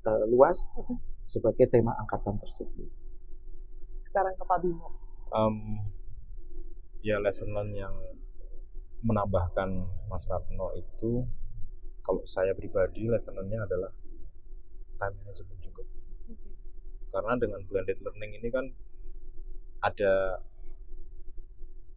uh, 0.06 0.24
luas 0.30 0.78
sebagai 1.26 1.68
tema 1.70 1.94
angkatan 2.00 2.38
tersebut. 2.40 2.88
Sekarang 4.10 4.34
ke 4.34 4.44
Pak 4.46 4.58
Bimo. 4.62 4.88
Um, 5.30 5.78
ya 7.06 7.22
lesson 7.22 7.54
learn 7.54 7.70
yang 7.70 7.94
menambahkan 9.00 9.68
Mas 10.08 10.28
Ratno 10.28 10.76
itu 10.76 11.24
kalau 12.04 12.22
saya 12.26 12.52
pribadi 12.52 13.08
lesson 13.08 13.36
learn-nya 13.36 13.64
adalah 13.64 13.92
time 15.00 15.14
management 15.24 15.60
juga. 15.62 15.82
Karena 17.10 17.34
dengan 17.40 17.60
blended 17.66 17.98
learning 18.04 18.32
ini 18.38 18.48
kan 18.52 18.66
ada 19.80 20.44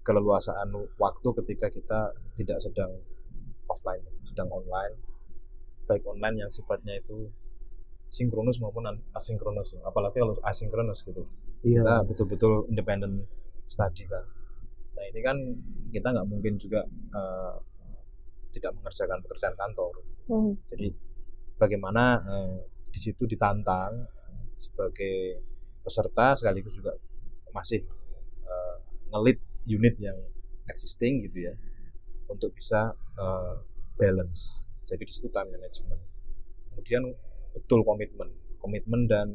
keleluasaan 0.04 0.72
waktu 1.00 1.30
ketika 1.44 1.68
kita 1.72 2.00
tidak 2.36 2.60
sedang 2.60 2.92
offline, 3.68 4.04
sedang 4.24 4.52
online, 4.52 4.96
baik 5.88 6.04
online 6.08 6.44
yang 6.44 6.52
sifatnya 6.52 7.00
itu 7.00 7.32
sinkronus 8.08 8.60
maupun 8.60 8.88
asinkronus. 9.16 9.76
Apalagi 9.84 10.20
kalau 10.20 10.36
asinkronus 10.44 11.04
gitu. 11.04 11.24
Iya. 11.64 11.80
kita 11.80 11.96
betul-betul 12.12 12.54
independent 12.68 13.24
study 13.72 14.04
kan 14.12 14.28
nah 15.04 15.12
ini 15.12 15.20
kan 15.20 15.36
kita 15.92 16.08
nggak 16.16 16.28
mungkin 16.32 16.56
juga 16.56 16.88
eh, 16.88 17.56
tidak 18.56 18.72
mengerjakan 18.80 19.20
pekerjaan 19.28 19.56
kantor. 19.60 19.94
Hmm. 20.24 20.56
jadi 20.72 20.88
bagaimana 21.60 22.24
eh, 22.24 22.64
di 22.88 22.96
situ 22.96 23.28
ditantang 23.28 24.08
sebagai 24.56 25.44
peserta 25.84 26.40
sekaligus 26.40 26.80
juga 26.80 26.96
masih 27.52 27.84
eh, 28.48 28.76
ngelit 29.12 29.44
unit 29.68 30.00
yang 30.00 30.16
existing 30.72 31.28
gitu 31.28 31.52
ya 31.52 31.54
untuk 32.32 32.56
bisa 32.56 32.96
eh, 33.20 33.56
balance. 34.00 34.64
Jadi 34.88 35.04
di 35.04 35.12
situ 35.12 35.28
time 35.28 35.52
management. 35.52 36.00
Kemudian 36.72 37.04
betul 37.52 37.84
komitmen. 37.84 38.32
Komitmen 38.64 39.04
dan 39.12 39.28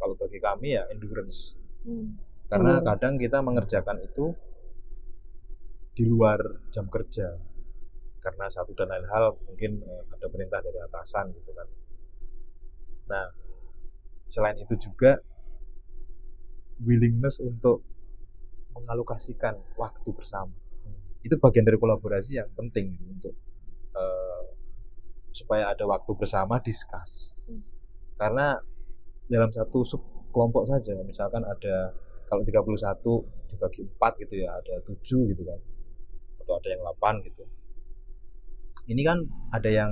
kalau 0.00 0.16
bagi 0.16 0.40
kami 0.40 0.80
ya 0.80 0.88
endurance. 0.88 1.60
Hmm. 1.86 2.18
karena 2.50 2.82
kadang 2.82 3.14
kita 3.14 3.38
mengerjakan 3.42 4.02
itu 4.02 4.34
di 5.96 6.04
luar 6.04 6.68
jam 6.68 6.84
kerja. 6.92 7.32
Karena 8.20 8.52
satu 8.52 8.76
dan 8.76 8.92
lain 8.92 9.08
hal 9.08 9.32
mungkin 9.48 9.80
eh, 9.80 10.02
ada 10.12 10.26
perintah 10.28 10.60
dari 10.60 10.76
atasan 10.84 11.32
gitu 11.32 11.50
kan. 11.56 11.68
Nah 13.08 13.26
selain 14.28 14.60
itu 14.60 14.76
juga 14.76 15.16
willingness 16.84 17.40
untuk 17.40 17.80
mengalokasikan 18.76 19.56
waktu 19.80 20.12
bersama. 20.12 20.52
Itu 21.24 21.40
bagian 21.40 21.64
dari 21.64 21.80
kolaborasi 21.80 22.36
yang 22.36 22.52
penting 22.52 23.00
untuk 23.08 23.32
eh, 23.96 24.44
supaya 25.32 25.72
ada 25.72 25.88
waktu 25.88 26.12
bersama 26.12 26.60
discuss. 26.60 27.40
Hmm. 27.48 27.62
karena 28.16 28.56
dalam 29.28 29.52
satu 29.52 29.84
sub 29.84 30.00
kelompok 30.32 30.64
saja 30.64 30.96
misalkan 31.04 31.44
ada 31.44 31.92
kalau 32.28 32.42
31 32.42 32.64
dibagi 33.52 33.80
4 33.84 34.22
gitu 34.24 34.34
ya 34.40 34.56
ada 34.56 34.74
7 34.84 35.30
gitu 35.32 35.42
kan 35.44 35.60
atau 36.46 36.62
ada 36.62 36.68
yang 36.70 36.82
8 36.86 37.26
gitu 37.26 37.42
ini 38.86 39.02
kan 39.02 39.18
ada 39.50 39.66
yang 39.66 39.90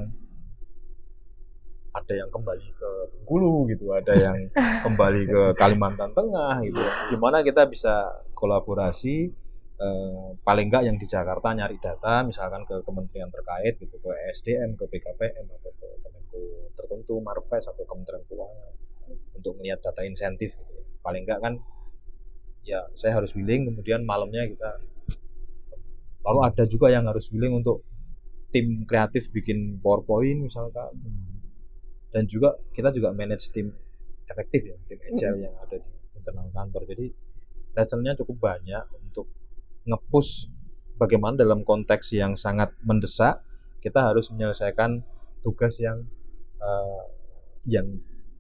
ada 1.95 2.15
yang 2.15 2.31
kembali 2.31 2.69
ke 2.75 2.91
Bengkulu 3.11 3.67
gitu 3.71 3.91
ada 3.91 4.15
yang 4.15 4.39
kembali 4.87 5.23
ke 5.27 5.43
Kalimantan 5.59 6.15
Tengah 6.15 6.63
gitu 6.63 6.83
gimana 7.11 7.43
kita 7.43 7.67
bisa 7.67 8.23
kolaborasi 8.39 9.31
eh, 9.79 10.29
paling 10.43 10.67
enggak 10.71 10.87
yang 10.87 10.99
di 10.99 11.07
Jakarta 11.07 11.55
nyari 11.55 11.79
data 11.79 12.23
misalkan 12.27 12.67
ke 12.67 12.83
kementerian 12.83 13.31
terkait 13.31 13.79
gitu 13.79 13.99
ke 13.99 14.11
SDM 14.31 14.79
ke 14.79 14.87
BKPM 14.91 15.47
atau 15.47 15.71
ke 15.75 15.89
Kemenko 16.03 16.41
tertentu 16.75 17.15
Marves 17.23 17.67
atau 17.67 17.83
Kementerian 17.87 18.23
Keuangan 18.27 18.73
untuk 19.35 19.59
melihat 19.59 19.83
data 19.83 20.03
insentif 20.03 20.55
gitu 20.55 20.71
ya. 20.75 20.83
paling 21.03 21.23
enggak 21.27 21.39
kan 21.43 21.55
ya 22.67 22.81
saya 22.99 23.23
harus 23.23 23.31
willing 23.39 23.71
kemudian 23.71 24.03
malamnya 24.03 24.49
kita 24.51 24.83
lalu 26.25 26.41
ada 26.49 26.65
juga 26.65 26.89
yang 26.89 27.05
harus 27.07 27.29
willing 27.31 27.61
untuk 27.61 27.85
tim 28.49 28.87
kreatif 28.89 29.29
bikin 29.31 29.79
PowerPoint 29.85 30.49
misalkan 30.49 30.93
dan 32.15 32.25
juga 32.31 32.55
kita 32.73 32.95
juga 32.95 33.11
manage 33.11 33.51
tim 33.51 33.75
efektif 34.25 34.63
ya 34.65 34.77
tim 34.89 34.99
agile 35.05 35.39
yang 35.51 35.55
ada 35.61 35.77
di 35.77 35.91
internal 36.17 36.49
kantor 36.55 36.83
jadi 36.89 37.07
lessonnya 37.75 38.15
cukup 38.15 38.55
banyak 38.55 38.85
untuk 39.03 39.27
ngepush 39.85 40.49
bagaimana 40.97 41.35
dalam 41.35 41.67
konteks 41.67 42.15
yang 42.15 42.39
sangat 42.39 42.71
mendesak 42.87 43.43
kita 43.83 44.01
harus 44.01 44.31
menyelesaikan 44.33 45.05
tugas 45.45 45.77
yang 45.83 46.07
eh, 46.63 47.05
yang 47.69 47.85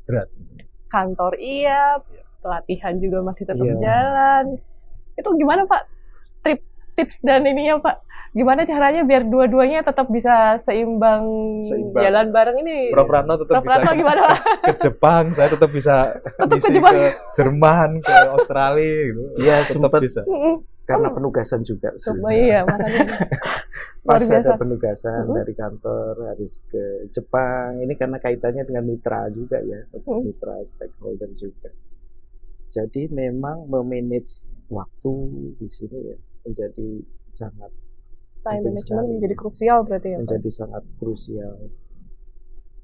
berat 0.08 0.28
gitu. 0.32 0.64
Kantor 0.88 1.36
iya, 1.36 1.98
pelatihan 2.40 2.96
juga 2.96 3.20
masih 3.20 3.44
tetap 3.44 3.66
Iya. 3.66 3.76
jalan. 3.76 4.44
Itu 5.18 5.28
gimana 5.36 5.66
Pak? 5.66 5.82
Tips 6.94 7.18
dan 7.20 7.42
ininya 7.42 7.78
Pak. 7.78 7.96
Gimana 8.30 8.62
caranya 8.62 9.02
biar 9.02 9.22
dua-duanya 9.24 9.82
tetap 9.82 10.10
bisa 10.10 10.58
seimbang, 10.60 11.22
Seimbang. 11.60 12.02
jalan 12.02 12.26
bareng 12.28 12.58
ini? 12.60 12.90
Prof 12.90 13.06
Ratno 13.06 13.34
tetap 13.36 13.52
Prof 13.52 13.64
bisa 13.64 13.78
Ratno 13.78 13.92
gimana 13.94 14.20
Pak? 14.24 14.38
ke 14.66 14.72
Jepang, 14.80 15.24
saya 15.30 15.48
tetap 15.48 15.70
bisa 15.70 15.94
Tetap 16.32 16.58
ke 16.58 16.68
Jepang. 16.68 16.92
ke 16.92 17.04
Jerman, 17.32 17.90
ke 18.00 18.14
Australia 18.28 18.98
gitu. 19.06 19.22
Iya, 19.38 19.56
tetap 19.60 19.70
sempat 19.72 20.00
bisa. 20.02 20.20
Karena 20.84 21.08
penugasan 21.08 21.62
juga 21.62 21.94
sih. 21.94 22.10
Oh 22.12 22.28
iya, 22.28 22.60
makanya. 22.62 23.06
Pas 24.04 24.20
biasa. 24.20 24.36
ada 24.36 24.52
penugasan 24.58 25.22
Mhm. 25.24 25.34
dari 25.34 25.54
kantor 25.54 26.14
harus 26.28 26.52
ke 26.66 26.82
Jepang. 27.08 27.80
Ini 27.80 27.94
karena 27.94 28.18
kaitannya 28.18 28.62
dengan 28.62 28.84
mitra 28.84 29.30
juga 29.30 29.62
ya, 29.62 29.78
mitra 30.04 30.58
stakeholder 30.60 31.30
juga. 31.32 31.70
Jadi 32.66 33.06
memang 33.08 33.64
memanage 33.64 34.58
waktu 34.66 35.12
di 35.54 35.68
sini 35.68 35.98
ya 36.04 36.18
menjadi 36.44 36.90
sangat 37.26 37.72
Time 38.44 38.60
management 38.60 39.08
menjadi 39.18 39.36
krusial 39.40 39.78
berarti 39.88 40.08
ya 40.12 40.16
Pak? 40.16 40.22
menjadi 40.28 40.50
sangat 40.52 40.84
krusial. 41.00 41.54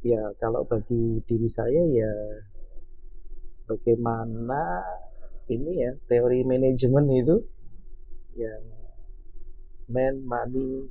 Ya 0.01 0.23
kalau 0.41 0.65
bagi 0.65 1.21
diri 1.29 1.49
saya 1.49 1.85
ya 1.85 2.13
bagaimana 3.69 4.81
ini 5.53 5.85
ya 5.85 5.93
teori 6.09 6.43
manajemen 6.49 7.05
itu 7.13 7.37
yang 8.41 8.63
man, 9.91 10.23
money, 10.25 10.87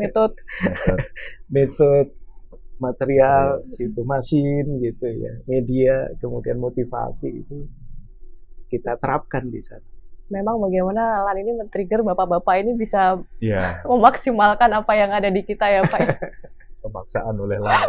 Metode. 0.00 0.34
method, 1.54 2.08
material, 2.80 3.60
Yes. 3.60 3.76
gitu, 3.76 4.00
mesin 4.08 4.80
gitu 4.80 5.06
ya, 5.06 5.32
media, 5.44 6.08
kemudian 6.16 6.56
motivasi 6.56 7.44
itu 7.44 7.68
kita 8.72 8.96
terapkan 8.96 9.52
di 9.52 9.60
sana. 9.60 9.84
Memang 10.30 10.62
bagaimana 10.62 11.26
Lan 11.26 11.36
ini 11.42 11.58
men-trigger 11.58 12.06
bapak-bapak 12.06 12.62
ini 12.62 12.78
bisa 12.78 13.18
Iya, 13.42 13.82
memaksimalkan 13.90 14.70
apa 14.72 14.92
yang 14.94 15.10
ada 15.10 15.26
di 15.26 15.42
kita 15.42 15.66
ya 15.66 15.82
Pak 15.84 16.00
pemaksaan 16.80 17.36
oleh 17.36 17.60
lain. 17.60 17.88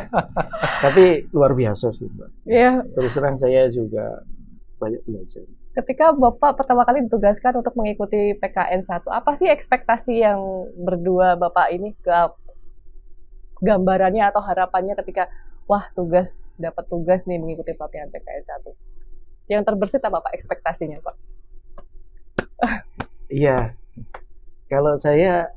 Tapi 0.84 1.04
luar 1.32 1.56
biasa 1.56 1.88
sih, 1.90 2.06
Mbak. 2.08 2.30
Iya. 2.44 2.72
Terus 2.92 3.12
terang 3.16 3.36
saya 3.40 3.66
juga 3.72 4.22
banyak 4.78 5.02
belajar. 5.08 5.44
Ketika 5.74 6.14
Bapak 6.14 6.54
pertama 6.60 6.86
kali 6.86 7.02
ditugaskan 7.08 7.64
untuk 7.64 7.74
mengikuti 7.74 8.36
PKN 8.38 8.86
1, 8.86 9.10
apa 9.10 9.32
sih 9.34 9.50
ekspektasi 9.50 10.22
yang 10.22 10.38
berdua 10.78 11.34
Bapak 11.34 11.72
ini 11.74 11.96
ke 11.98 12.18
gambarannya 13.64 14.28
atau 14.28 14.44
harapannya 14.44 14.94
ketika 15.02 15.32
wah 15.64 15.88
tugas 15.96 16.36
dapat 16.60 16.84
tugas 16.86 17.24
nih 17.24 17.40
mengikuti 17.40 17.74
pelatihan 17.74 18.12
PKN 18.12 18.44
1? 19.48 19.50
Yang 19.50 19.62
terbersit 19.66 20.02
apa 20.04 20.22
Pak 20.22 20.32
ekspektasinya 20.36 21.00
Pak? 21.02 21.33
Iya. 23.30 23.74
Kalau 24.70 24.94
saya 24.94 25.48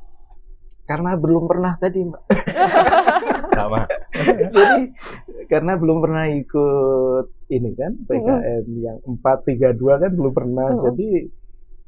karena 0.88 1.20
belum 1.20 1.52
pernah 1.52 1.76
tadi, 1.76 2.00
Mbak. 2.00 2.24
Sama. 3.54 3.82
Jadi 4.56 4.96
karena 5.52 5.74
belum 5.76 5.98
pernah 6.00 6.26
ikut 6.32 7.26
ini 7.52 7.72
kan 7.76 7.92
PKN 8.08 8.63
yang 8.80 8.98
432 9.04 10.04
kan 10.04 10.12
belum 10.16 10.34
pernah. 10.34 10.68
Jadi 10.80 11.28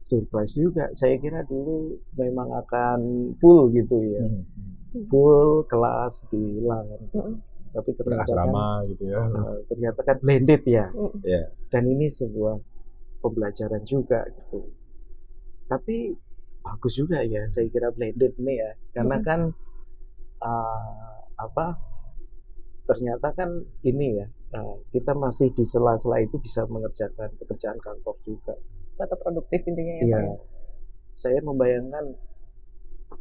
surprise 0.04 0.54
juga. 0.56 0.86
Saya 0.92 1.16
kira 1.16 1.48
dulu 1.48 1.96
memang 2.20 2.52
akan 2.66 3.00
full 3.40 3.72
gitu 3.72 4.04
ya. 4.04 4.24
Hmm. 4.26 4.44
Full 5.08 5.70
kelas 5.70 6.28
di 6.34 6.60
LAN. 6.66 6.86
Mm-mm. 7.14 7.36
Tapi 7.70 7.90
ternyata 7.94 8.26
kan, 8.26 8.34
Asrama 8.34 8.68
gitu 8.90 9.04
ya. 9.06 9.22
eh, 9.22 9.58
ternyata 9.70 10.00
kan 10.02 10.18
blended 10.18 10.64
ya. 10.66 10.90
Mm. 10.90 11.14
Iya. 11.22 11.44
Dan 11.70 11.84
ini 11.86 12.10
sebuah 12.10 12.58
pembelajaran 13.22 13.86
juga 13.86 14.26
gitu. 14.26 14.79
Tapi 15.70 16.18
bagus 16.60 16.94
juga 16.94 17.22
ya 17.22 17.46
saya 17.46 17.70
kira 17.70 17.94
blended 17.94 18.34
nih 18.38 18.58
ya. 18.58 18.72
Karena 18.92 19.16
Mm. 19.18 19.24
kan 19.24 19.40
eh, 20.40 21.14
apa 21.38 21.66
ternyata 22.84 23.30
kan 23.32 23.50
ini 23.84 24.18
ya 24.18 24.28
eh, 24.50 24.76
kita 24.90 25.14
masih 25.14 25.54
di 25.54 25.62
sela-sela 25.62 26.18
itu 26.20 26.36
bisa 26.36 26.66
mengerjakan 26.66 27.30
pekerjaan 27.38 27.78
kantor 27.78 28.16
juga. 28.26 28.58
Tetap 28.98 29.20
produktif 29.22 29.62
intinya 29.64 29.94
ya 30.00 30.04
Iya. 30.04 30.20
ya? 30.26 30.36
Saya 31.14 31.40
membayangkan 31.40 32.06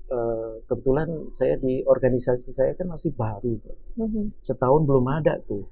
eh, 0.09 0.53
kebetulan 0.65 1.09
saya 1.29 1.57
di 1.57 1.85
organisasi 1.85 2.49
saya 2.51 2.73
kan 2.73 2.89
masih 2.89 3.13
baru. 3.13 3.61
Mhm. 3.99 4.41
setahun 4.41 4.87
belum 4.87 5.05
ada 5.11 5.37
tuh, 5.45 5.69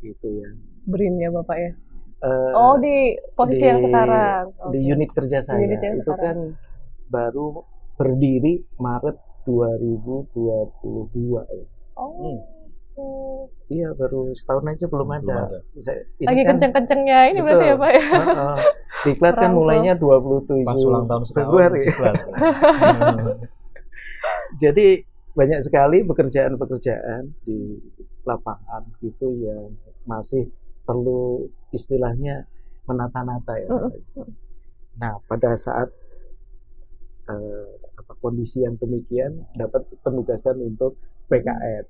gitu 0.00 0.28
ya. 0.30 0.48
Brin 0.86 1.16
ya 1.18 1.28
Bapak 1.28 1.56
ya? 1.58 1.72
Eh, 2.24 2.52
Oh 2.54 2.74
di 2.76 2.96
posisi 3.30 3.60
di- 3.60 3.68
yang 3.68 3.80
sekarang. 3.82 4.44
di 4.70 4.80
Oke. 4.80 4.88
unit 4.90 5.10
kerja 5.10 5.38
saya 5.38 5.60
unit 5.60 5.76
yang 5.78 5.94
itu 5.94 6.06
sekarang. 6.06 6.24
kan 6.24 6.36
baru 7.06 7.46
berdiri 7.94 8.52
Maret 8.76 9.16
2022 9.44 10.32
ya. 11.44 11.64
Oh. 11.94 12.08
Hmm. 12.10 12.38
oke. 12.90 13.52
Iya 13.66 13.92
baru 13.92 14.32
setahun 14.32 14.64
aja 14.68 14.86
belum 14.86 15.04
Belum 15.04 15.20
ada. 15.26 15.36
ada. 15.46 15.58
Saya, 15.76 16.00
ini 16.16 16.24
Lagi 16.24 16.40
kan, 16.40 16.48
kenceng-kencengnya 16.50 17.18
ini 17.28 17.40
berarti 17.40 17.66
ya 17.66 17.74
Betul. 17.74 17.82
Pak 17.82 17.90
ya? 17.90 18.00
Heeh. 18.00 18.56
Diklat 19.04 19.34
kan 19.36 19.50
mulainya 19.52 19.92
27 19.94 20.64
Pas 20.64 20.80
ulang 20.80 21.04
tahun 21.04 21.22
setahun. 21.22 21.44
Februari. 21.44 21.82
diklat. 21.82 22.14
Jadi 24.56 24.86
banyak 25.30 25.60
sekali 25.60 25.98
pekerjaan-pekerjaan 26.02 27.22
di 27.42 27.58
lapangan 28.22 28.82
gitu 28.98 29.28
yang 29.36 29.74
masih 30.04 30.48
perlu 30.84 31.44
istilahnya 31.70 32.44
menata-nata 32.84 33.56
ya. 33.56 33.68
Nah, 34.94 35.16
pada 35.24 35.56
saat 35.56 35.88
eh, 37.24 37.66
apa 37.96 38.12
kondisi 38.20 38.62
yang 38.62 38.76
demikian 38.76 39.48
dapat 39.54 39.84
penugasan 40.04 40.60
untuk 40.60 41.00
PKN. 41.24 41.84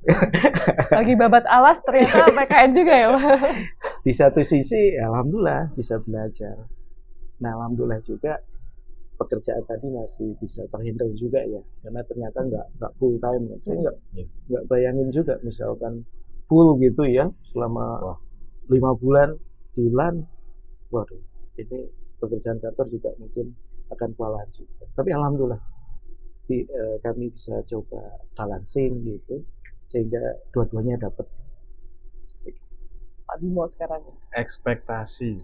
Lagi 0.99 1.15
babat 1.19 1.43
alas 1.51 1.83
ternyata 1.83 2.31
PKN 2.39 2.71
juga 2.71 2.95
ya, 2.95 3.09
Pak. 3.11 3.39
Di 4.07 4.13
satu 4.15 4.41
sisi, 4.47 4.95
alhamdulillah 4.95 5.75
bisa 5.75 5.99
belajar. 5.99 6.55
Nah, 7.43 7.51
alhamdulillah 7.59 7.99
juga 8.07 8.39
pekerjaan 9.15 9.63
tadi 9.67 9.91
masih 9.91 10.39
bisa 10.39 10.63
terhandle 10.71 11.11
juga 11.15 11.43
ya, 11.43 11.59
karena 11.83 12.03
ternyata 12.07 12.39
nggak 12.41 12.67
nggak 12.79 12.93
full 12.95 13.19
time. 13.19 13.43
kan. 13.51 13.59
Saya 13.59 13.77
nggak 13.83 13.97
Iya. 14.15 14.25
nggak 14.51 14.65
bayangin 14.71 15.09
juga 15.11 15.35
misalkan 15.43 16.07
full 16.47 16.79
gitu 16.79 17.03
ya 17.07 17.27
selama 17.51 17.85
Wah. 18.07 18.19
Lima 18.66 18.90
bulan 18.94 19.37
di 19.72 19.88
LAN, 19.88 20.24
waduh, 20.88 21.20
ini 21.57 21.88
pekerjaan 22.16 22.59
kantor 22.59 22.87
juga 22.88 23.11
mungkin 23.16 23.53
akan 23.90 24.09
kewalahan 24.12 24.48
juga. 24.48 24.87
Tapi 24.92 25.11
alhamdulillah 25.11 25.61
di- 26.44 26.64
eh, 26.64 26.96
kami 27.00 27.29
bisa 27.29 27.61
coba 27.64 28.00
balancing 28.33 29.03
gitu 29.03 29.44
sehingga 29.85 30.20
dua-duanya 30.50 30.96
dapat. 30.98 31.27
Pak 33.24 33.40
Bimo 33.40 33.64
sekarang. 33.64 34.05
ekspektasi 34.31 35.40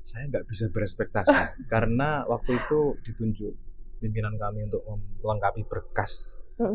saya 0.00 0.24
nggak 0.26 0.44
bisa 0.44 0.66
berekspektasi 0.68 1.38
karena 1.72 2.26
waktu 2.26 2.56
itu 2.56 2.80
ditunjuk 3.04 3.54
pimpinan 3.98 4.34
kami 4.34 4.66
untuk 4.66 4.82
melengkapi 5.22 5.62
berkas 5.64 6.42
Mm. 6.58 6.74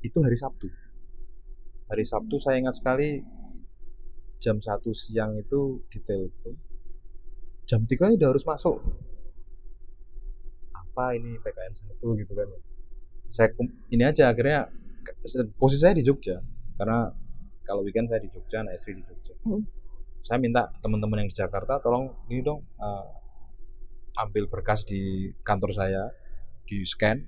itu 0.00 0.16
hari 0.24 0.32
Sabtu 0.32 0.72
hari 1.84 2.00
Sabtu 2.02 2.40
saya 2.40 2.56
ingat 2.56 2.72
sekali 2.72 3.20
jam 4.40 4.56
satu 4.58 4.90
siang 4.96 5.36
itu 5.36 5.84
ditelepon 5.92 6.56
jam 7.68 7.84
3 7.84 7.92
ini 8.10 8.14
udah 8.18 8.30
harus 8.32 8.42
masuk 8.42 8.80
apa 10.72 11.14
ini 11.14 11.38
PKN 11.38 11.74
satu 11.76 12.18
gitu 12.18 12.32
kan 12.34 12.48
ya. 12.48 12.58
saya 13.30 13.48
ini 13.92 14.02
aja 14.02 14.32
akhirnya 14.32 14.66
posisi 15.54 15.84
saya 15.84 15.94
di 15.94 16.02
Jogja 16.02 16.40
karena 16.74 17.12
kalau 17.62 17.84
weekend 17.84 18.10
saya 18.10 18.18
di 18.18 18.30
Jogja 18.32 18.64
nah 18.64 18.72
istri 18.74 18.96
di 18.96 19.04
Jogja 19.06 19.36
Hmm. 19.40 19.62
saya 20.20 20.36
minta 20.36 20.68
teman-teman 20.82 21.24
yang 21.24 21.30
di 21.30 21.36
Jakarta 21.36 21.80
tolong 21.80 22.10
ini 22.28 22.42
dong 22.42 22.60
eh, 22.76 23.06
ambil 24.18 24.50
berkas 24.50 24.82
di 24.84 25.30
kantor 25.40 25.70
saya 25.72 26.02
di 26.66 26.82
scan 26.84 27.22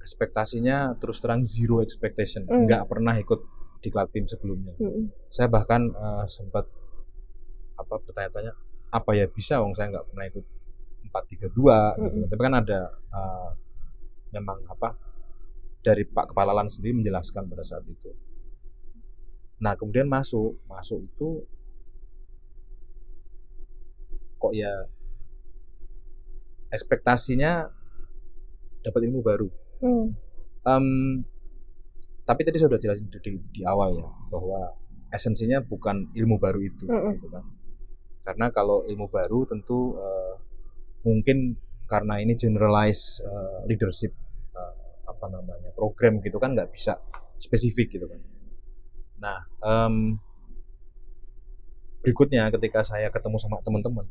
ekspektasinya 0.00 0.96
terus 0.96 1.18
terang 1.20 1.42
zero 1.42 1.80
expectation 1.80 2.44
Hmm. 2.44 2.66
nggak 2.68 2.84
pernah 2.86 3.16
ikut 3.16 3.40
di 3.80 3.88
tim 3.88 4.24
sebelumnya. 4.28 4.76
Mm, 4.76 5.08
saya 5.32 5.48
bahkan 5.48 5.88
eh, 5.88 6.24
sempat 6.28 6.68
apa 7.80 7.94
bertanya-tanya 8.04 8.52
apa 8.92 9.10
ya 9.16 9.24
bisa 9.24 9.56
wong 9.64 9.72
saya 9.72 9.88
nggak 9.88 10.06
pernah 10.12 10.26
ikut 10.28 10.44
432 11.08 11.48
gitu. 11.48 11.64
Mm-mm. 11.64 12.24
tapi 12.28 12.40
kan 12.44 12.54
ada 12.60 12.80
eh, 12.92 13.50
memang 14.36 14.58
apa 14.68 14.94
dari 15.80 16.04
Pak 16.04 16.36
Kepala 16.36 16.52
Lan 16.52 16.68
sendiri 16.68 17.00
menjelaskan 17.00 17.48
pada 17.48 17.64
saat 17.64 17.88
itu. 17.88 18.12
Nah 19.64 19.72
kemudian 19.80 20.04
masuk 20.04 20.60
masuk 20.68 21.00
itu 21.08 21.28
kok 24.40 24.52
ya 24.52 24.72
ekspektasinya 26.68 27.68
dapat 28.84 29.00
ilmu 29.08 29.20
baru. 29.24 29.48
Mm, 29.80 30.06
Em, 30.60 30.86
tapi 32.30 32.46
tadi 32.46 32.62
saya 32.62 32.70
sudah 32.70 32.78
jelasin 32.78 33.10
di, 33.10 33.18
di, 33.18 33.30
di 33.58 33.62
awal 33.66 33.98
ya 33.98 34.06
bahwa 34.30 34.70
esensinya 35.10 35.58
bukan 35.66 36.14
ilmu 36.14 36.38
baru 36.38 36.62
itu 36.62 36.86
Mm-mm. 36.86 37.18
gitu 37.18 37.26
kan. 37.26 37.42
Karena 38.22 38.46
kalau 38.54 38.86
ilmu 38.86 39.10
baru 39.10 39.42
tentu 39.50 39.98
eh, 39.98 40.34
mungkin 41.02 41.58
karena 41.90 42.22
ini 42.22 42.38
generalize 42.38 43.18
eh, 43.18 43.66
leadership 43.66 44.14
eh, 44.54 44.74
apa 45.10 45.26
namanya 45.26 45.74
program 45.74 46.22
gitu 46.22 46.38
kan 46.38 46.54
nggak 46.54 46.70
bisa 46.70 47.02
spesifik 47.34 47.98
gitu 47.98 48.06
kan. 48.06 48.22
Nah 49.18 49.38
em, 49.66 50.14
berikutnya 52.06 52.46
ketika 52.54 52.86
saya 52.86 53.10
ketemu 53.10 53.42
sama 53.42 53.58
teman-teman 53.66 54.06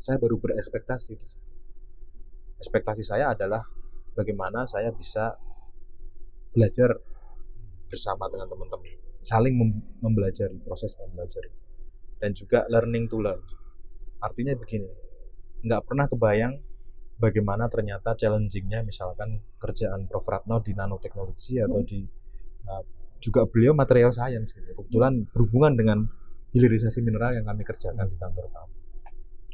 saya 0.00 0.16
baru 0.16 0.40
berekspektasi 0.40 1.20
di 1.20 1.26
situ. 1.28 1.52
Ekspektasi 2.64 3.04
saya 3.04 3.36
adalah 3.36 3.60
bagaimana 4.16 4.64
saya 4.64 4.88
bisa 4.88 5.36
belajar 6.56 7.11
bersama 7.92 8.32
dengan 8.32 8.48
teman-teman. 8.48 8.96
Saling 9.20 9.52
mem- 9.52 9.84
mempelajari 10.00 10.56
proses 10.64 10.96
mempelajari. 10.96 11.52
Dan 12.16 12.32
juga 12.32 12.64
learning 12.72 13.12
to 13.12 13.20
learn. 13.20 13.44
Artinya 14.24 14.56
begini 14.56 14.88
nggak 15.62 15.82
pernah 15.86 16.08
kebayang 16.10 16.54
bagaimana 17.22 17.70
ternyata 17.70 18.18
challengingnya 18.18 18.82
misalkan 18.82 19.38
kerjaan 19.62 20.10
Prof. 20.10 20.26
Ratno 20.26 20.58
di 20.58 20.74
nanoteknologi 20.74 21.62
atau 21.62 21.82
di 21.86 22.02
uh, 22.66 22.82
juga 23.22 23.46
beliau 23.46 23.70
material 23.70 24.10
science 24.10 24.50
gitu. 24.50 24.74
kebetulan 24.74 25.22
berhubungan 25.30 25.78
dengan 25.78 25.98
hilirisasi 26.50 26.98
mineral 27.06 27.38
yang 27.38 27.46
kami 27.46 27.62
kerjakan 27.62 28.10
di 28.10 28.18
kantor 28.18 28.50
kami. 28.50 28.76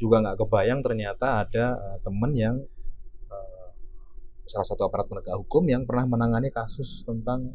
Juga 0.00 0.16
nggak 0.24 0.36
kebayang 0.40 0.80
ternyata 0.80 1.44
ada 1.44 1.76
uh, 1.76 1.98
teman 2.00 2.32
yang 2.32 2.56
uh, 3.28 3.68
salah 4.48 4.64
satu 4.64 4.88
aparat 4.88 5.04
penegak 5.04 5.36
hukum 5.36 5.68
yang 5.68 5.84
pernah 5.84 6.08
menangani 6.08 6.48
kasus 6.48 7.04
tentang 7.04 7.52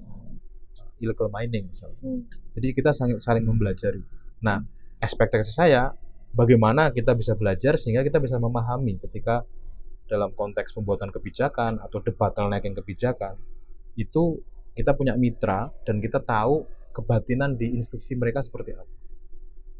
illegal 1.03 1.27
mining 1.29 1.69
misalnya. 1.69 1.99
Hmm. 1.99 2.23
Jadi 2.55 2.67
kita 2.73 2.95
saling 2.95 3.19
saling 3.19 3.43
mempelajari. 3.43 4.01
Nah, 4.43 4.63
ekspektasi 5.03 5.51
saya 5.51 5.91
bagaimana 6.33 6.89
kita 6.89 7.13
bisa 7.13 7.35
belajar 7.37 7.75
sehingga 7.75 8.01
kita 8.01 8.17
bisa 8.23 8.39
memahami 8.39 8.97
ketika 9.03 9.45
dalam 10.07 10.31
konteks 10.35 10.75
pembuatan 10.75 11.09
kebijakan 11.09 11.79
atau 11.79 12.03
debottlenecking 12.03 12.75
kebijakan 12.75 13.39
itu 13.95 14.41
kita 14.73 14.97
punya 14.97 15.13
mitra 15.13 15.69
dan 15.85 16.01
kita 16.01 16.19
tahu 16.19 16.65
kebatinan 16.93 17.57
di 17.57 17.77
institusi 17.77 18.17
mereka 18.17 18.41
seperti 18.41 18.73
apa. 18.73 18.93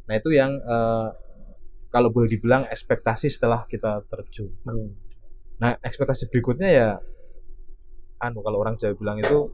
Nah, 0.09 0.15
itu 0.17 0.29
yang 0.33 0.57
eh, 0.57 1.07
kalau 1.93 2.09
boleh 2.09 2.29
dibilang 2.29 2.65
ekspektasi 2.69 3.29
setelah 3.29 3.65
kita 3.69 4.01
terjun. 4.09 4.49
Hmm. 4.65 4.97
Nah, 5.61 5.77
ekspektasi 5.81 6.29
berikutnya 6.33 6.69
ya 6.69 6.89
anu 8.23 8.39
kalau 8.39 8.63
orang 8.63 8.79
Jawa 8.79 8.95
bilang 8.95 9.17
itu 9.19 9.51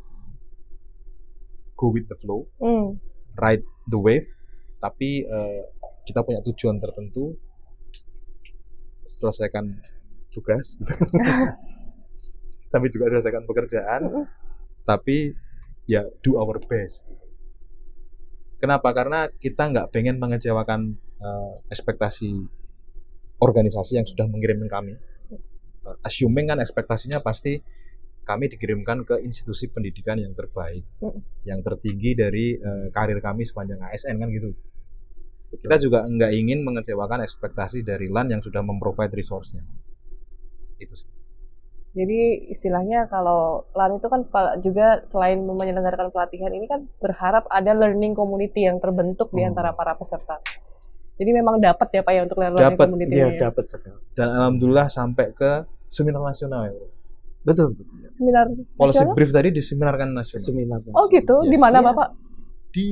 go 1.80 1.96
with 1.96 2.12
the 2.12 2.18
flow, 2.20 2.44
mm. 2.60 3.00
ride 3.40 3.64
the 3.88 3.96
wave, 3.96 4.28
tapi 4.84 5.24
eh, 5.24 5.62
kita 6.04 6.28
punya 6.28 6.44
tujuan 6.44 6.76
tertentu, 6.84 7.40
selesaikan 9.08 9.80
tugas, 10.36 10.76
tapi 12.74 12.92
juga 12.92 13.16
selesaikan 13.16 13.48
pekerjaan, 13.48 14.02
Mm-mm. 14.04 14.26
tapi 14.84 15.32
ya 15.88 16.04
do 16.20 16.36
our 16.36 16.60
best. 16.60 17.08
Kenapa? 18.60 18.92
Karena 18.92 19.32
kita 19.32 19.72
nggak 19.72 19.96
pengen 19.96 20.20
mengecewakan 20.20 21.00
eh, 21.00 21.54
ekspektasi 21.72 22.60
organisasi 23.40 23.96
yang 23.96 24.08
sudah 24.08 24.28
mengirimkan 24.28 24.68
kami. 24.68 24.94
Eh, 25.00 25.96
assuming 26.04 26.52
kan 26.52 26.60
ekspektasinya 26.60 27.24
pasti 27.24 27.64
kami 28.30 28.46
dikirimkan 28.48 29.02
ke 29.02 29.18
institusi 29.20 29.66
pendidikan 29.68 30.22
yang 30.22 30.32
terbaik, 30.32 30.86
Mm. 31.02 31.20
yang 31.50 31.60
tertinggi 31.60 32.14
dari 32.14 32.54
eh, 32.54 32.88
karir 32.90 33.18
kami 33.18 33.42
sepanjang 33.42 33.82
ASN 33.82 34.16
kan 34.16 34.30
gitu. 34.30 34.54
Kita 35.50 35.82
juga 35.82 36.06
nggak 36.06 36.30
ingin 36.32 36.62
mengecewakan 36.62 37.26
ekspektasi 37.26 37.82
dari 37.82 38.06
LAN 38.06 38.30
yang 38.30 38.42
sudah 38.46 38.62
memprovide 38.62 39.10
resource-nya. 39.10 39.66
Itu 40.78 40.94
sih. 40.94 41.10
Jadi 41.90 42.54
istilahnya 42.54 43.10
kalau 43.10 43.66
LAN 43.74 43.98
itu 43.98 44.06
kan 44.06 44.22
juga 44.62 45.02
selain 45.10 45.42
menyelenggarakan 45.42 46.14
pelatihan 46.14 46.54
ini 46.54 46.70
kan 46.70 46.86
berharap 47.02 47.50
ada 47.50 47.74
learning 47.74 48.14
community 48.14 48.70
yang 48.70 48.78
terbentuk 48.78 49.34
di 49.34 49.42
Hmm. 49.42 49.50
antara 49.52 49.74
para 49.74 49.98
peserta. 49.98 50.38
Jadi 51.18 51.34
memang 51.34 51.58
dapat 51.58 51.90
ya 51.92 52.00
Pak 52.00 52.14
ya 52.14 52.22
untuk 52.24 52.38
learning 52.40 52.62
Dapat, 52.64 52.86
community 52.86 53.12
Iya, 53.12 53.26
ini 53.26 53.36
ya. 53.36 53.50
dapat 53.50 53.66
sekali. 53.66 53.98
Dan 54.14 54.28
alhamdulillah 54.30 54.88
sampai 54.88 55.34
ke 55.34 55.52
seminar 55.90 56.22
nasional. 56.22 56.70
ya. 56.70 56.78
Betul, 57.40 57.74
betul. 57.74 57.86
Seminar 58.12 58.46
Policy 58.76 59.00
nasional? 59.00 59.16
brief 59.16 59.32
tadi 59.32 59.50
diseminarkan 59.50 60.10
nasional. 60.12 60.44
Seminar. 60.44 60.80
Oh 60.92 61.06
gitu, 61.08 61.36
di 61.46 61.56
Yes. 61.56 61.62
mana 61.62 61.80
Iya. 61.80 61.88
Bapak? 61.88 62.08
Di 62.70 62.88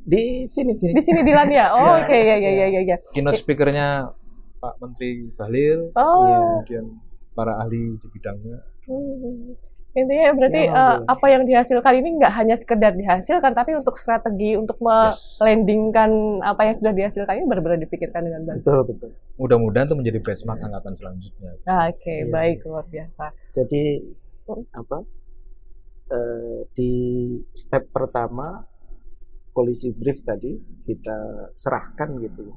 Di 0.00 0.22
sini, 0.48 0.72
sini. 0.74 0.96
Di 0.96 1.02
sini 1.04 1.20
di 1.20 1.30
LAN 1.30 1.52
ya? 1.52 1.76
Oh 1.76 1.78
Ya. 1.78 2.00
oke 2.00 2.16
ya 2.16 2.36
ya 2.36 2.50
ya 2.50 2.66
ya 2.68 2.80
ya. 2.82 2.96
keynote 3.12 3.36
speakernya 3.36 4.08
Pak 4.56 4.74
Menteri 4.78 5.28
Bahlil, 5.32 5.92
Oh. 5.92 6.60
kemudian 6.60 6.96
para 7.32 7.60
ahli 7.60 7.94
di 7.94 8.06
bidangnya. 8.08 8.58
Hmm. 8.84 9.52
Intinya 9.90 10.30
berarti 10.32 10.60
Ya, 10.60 10.70
alhamdulillah. 10.70 11.10
apa 11.10 11.26
yang 11.26 11.42
dihasilkan 11.44 11.92
ini 11.96 12.08
nggak 12.16 12.32
hanya 12.32 12.54
sekedar 12.54 12.92
dihasilkan, 12.94 13.52
tapi 13.52 13.74
untuk 13.74 13.98
strategi 13.98 14.54
untuk 14.54 14.78
Yes. 14.78 15.34
melandingkan 15.36 16.10
apa 16.40 16.60
yang 16.62 16.74
sudah 16.78 16.94
dihasilkan 16.94 17.34
ini 17.34 17.44
benar-benar 17.44 17.78
dipikirkan 17.80 18.22
dengan 18.22 18.40
baik. 18.44 18.62
Betul, 18.62 18.80
betul. 18.86 19.10
Mudah-mudahan 19.36 19.86
itu 19.86 19.96
menjadi 19.96 20.18
benchmark 20.20 20.60
angkatan 20.60 20.94
selanjutnya. 20.94 21.50
Ah, 21.64 21.90
Oke, 21.90 22.06
Iya. 22.06 22.30
baik 22.30 22.58
luar 22.64 22.86
biasa. 22.86 23.24
Jadi 23.50 23.82
Hmm. 24.46 24.66
apa? 24.72 24.98
eh, 26.08 26.66
di 26.72 26.92
step 27.52 27.86
pertama 27.88 28.66
polisi 29.48 29.90
brief 29.90 30.18
tadi 30.20 30.54
kita 30.82 31.14
serahkan 31.54 32.18
gitu 32.18 32.50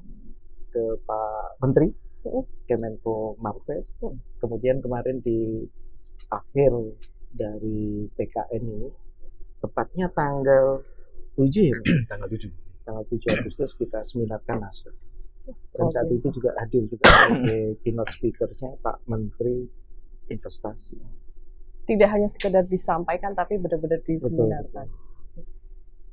ke 0.70 0.84
Pak 1.00 1.62
Menteri 1.62 1.94
Mm. 2.24 2.44
Kemenko 2.66 3.38
Marves. 3.38 4.02
Mm. 4.02 4.18
Kemudian 4.40 4.78
kemarin 4.80 5.20
di 5.20 5.70
akhir 6.32 6.72
dari 7.34 8.08
PKN 8.14 8.64
ini 8.64 8.90
tepatnya 9.58 10.08
tanggal 10.14 10.86
7 11.34 11.50
ya, 11.50 11.78
tanggal 12.10 12.30
7 12.30 12.86
tanggal 12.86 13.04
7 13.10 13.42
Agustus 13.42 13.74
kita 13.74 14.00
seminarkan 14.06 14.62
nasional. 14.62 15.00
Dan 15.76 15.86
saat 15.92 16.08
itu 16.08 16.32
juga 16.32 16.56
hadir 16.56 16.88
juga 16.88 17.04
sebagai 17.04 17.76
keynote 17.84 18.12
speakersnya 18.16 18.80
Pak 18.80 19.04
Menteri 19.12 19.68
Investasi. 20.32 20.96
Tidak 21.84 22.08
hanya 22.08 22.32
sekedar 22.32 22.64
disampaikan 22.64 23.36
tapi 23.36 23.60
benar-benar 23.60 24.00
Betul. 24.00 24.24
diseminarkan. 24.24 24.88